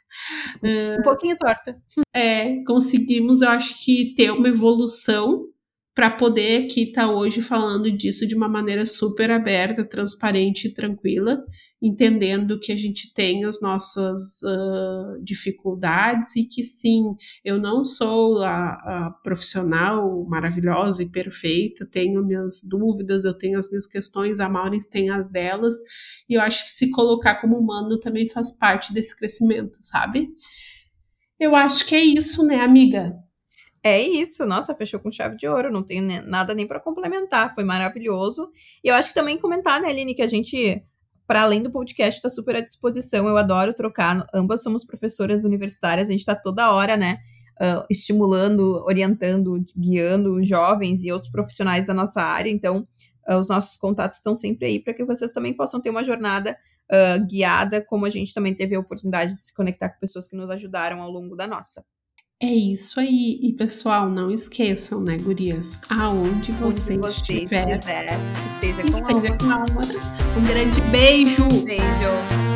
Um 0.63 1.01
pouquinho 1.03 1.35
torta. 1.37 1.73
É, 2.15 2.63
conseguimos, 2.63 3.41
eu 3.41 3.49
acho 3.49 3.83
que, 3.83 4.15
ter 4.15 4.31
uma 4.31 4.47
evolução 4.47 5.45
para 5.97 6.11
poder 6.11 6.65
aqui 6.65 6.83
estar 6.83 7.07
tá 7.07 7.11
hoje 7.11 7.41
falando 7.41 7.91
disso 7.91 8.27
de 8.27 8.35
uma 8.35 8.47
maneira 8.47 8.85
super 8.85 9.31
aberta, 9.31 9.83
transparente 9.83 10.67
e 10.67 10.71
tranquila, 10.71 11.43
entendendo 11.81 12.59
que 12.59 12.71
a 12.71 12.75
gente 12.75 13.11
tem 13.15 13.43
as 13.45 13.59
nossas 13.59 14.43
uh, 14.43 15.19
dificuldades 15.23 16.35
e 16.35 16.45
que 16.45 16.63
sim, 16.63 17.15
eu 17.43 17.57
não 17.57 17.83
sou 17.83 18.43
a, 18.43 18.73
a, 18.73 19.11
profissional 19.23 20.23
maravilhosa 20.29 21.01
e 21.01 21.09
perfeita, 21.09 21.83
tenho 21.83 22.23
minhas 22.23 22.61
dúvidas, 22.63 23.25
eu 23.25 23.35
tenho 23.35 23.57
as 23.57 23.67
minhas 23.67 23.87
questões, 23.87 24.39
a 24.39 24.47
Maurins 24.47 24.85
tem 24.85 25.09
as 25.09 25.27
delas, 25.27 25.73
e 26.29 26.35
eu 26.35 26.41
acho 26.41 26.65
que 26.65 26.73
se 26.73 26.91
colocar 26.91 27.41
como 27.41 27.57
humano 27.57 27.99
também 27.99 28.29
faz 28.29 28.51
parte 28.51 28.93
desse 28.93 29.17
crescimento, 29.17 29.79
sabe? 29.81 30.29
Eu 31.39 31.55
acho 31.55 31.87
que 31.87 31.95
é 31.95 32.03
isso, 32.03 32.43
né, 32.45 32.61
amiga? 32.61 33.15
É 33.87 34.01
isso, 34.01 34.45
nossa, 34.45 34.75
fechou 34.75 34.99
com 34.99 35.09
chave 35.09 35.37
de 35.37 35.47
ouro, 35.47 35.71
não 35.71 35.81
tenho 35.81 36.03
nada 36.27 36.53
nem 36.53 36.67
para 36.67 36.77
complementar, 36.77 37.55
foi 37.55 37.63
maravilhoso. 37.63 38.51
E 38.83 38.89
eu 38.89 38.95
acho 38.95 39.07
que 39.07 39.15
também 39.15 39.37
comentar, 39.37 39.79
né, 39.79 39.87
Aline, 39.87 40.13
que 40.13 40.21
a 40.21 40.27
gente, 40.27 40.83
para 41.25 41.43
além 41.43 41.63
do 41.63 41.71
podcast, 41.71 42.17
está 42.17 42.29
super 42.29 42.57
à 42.57 42.59
disposição, 42.59 43.25
eu 43.29 43.37
adoro 43.37 43.73
trocar, 43.73 44.27
ambas 44.33 44.61
somos 44.61 44.83
professoras 44.83 45.45
universitárias, 45.45 46.09
a 46.09 46.11
gente 46.11 46.19
está 46.19 46.35
toda 46.35 46.69
hora, 46.69 46.97
né, 46.97 47.19
uh, 47.61 47.85
estimulando, 47.89 48.83
orientando, 48.85 49.65
guiando 49.73 50.43
jovens 50.43 51.05
e 51.05 51.11
outros 51.13 51.31
profissionais 51.31 51.85
da 51.85 51.93
nossa 51.93 52.21
área, 52.21 52.49
então 52.49 52.85
uh, 53.29 53.35
os 53.37 53.47
nossos 53.47 53.77
contatos 53.77 54.17
estão 54.17 54.35
sempre 54.35 54.67
aí 54.67 54.83
para 54.83 54.93
que 54.93 55.05
vocês 55.05 55.31
também 55.31 55.55
possam 55.55 55.79
ter 55.79 55.91
uma 55.91 56.03
jornada 56.03 56.57
uh, 56.91 57.25
guiada, 57.25 57.81
como 57.81 58.05
a 58.05 58.09
gente 58.09 58.33
também 58.33 58.53
teve 58.53 58.75
a 58.75 58.79
oportunidade 58.81 59.33
de 59.33 59.39
se 59.39 59.55
conectar 59.55 59.87
com 59.87 59.99
pessoas 60.01 60.27
que 60.27 60.35
nos 60.35 60.49
ajudaram 60.49 61.01
ao 61.01 61.09
longo 61.09 61.37
da 61.37 61.47
nossa. 61.47 61.85
É 62.39 62.53
isso 62.53 62.99
aí. 62.99 63.39
E 63.41 63.51
pessoal, 63.53 64.07
não 64.09 64.29
esqueçam, 64.29 65.01
né, 65.01 65.17
gurias? 65.17 65.79
Aonde 65.89 66.51
você, 66.51 66.95
você 66.95 67.33
estiver, 67.33 67.79
estiver 67.79 68.19
esteja 68.53 68.83
com, 68.83 68.97
esteja 68.99 69.37
com 69.37 69.51
alma. 69.51 69.81
Um 70.37 70.43
grande 70.43 70.79
beijo. 70.91 71.47
Beijo. 71.63 72.46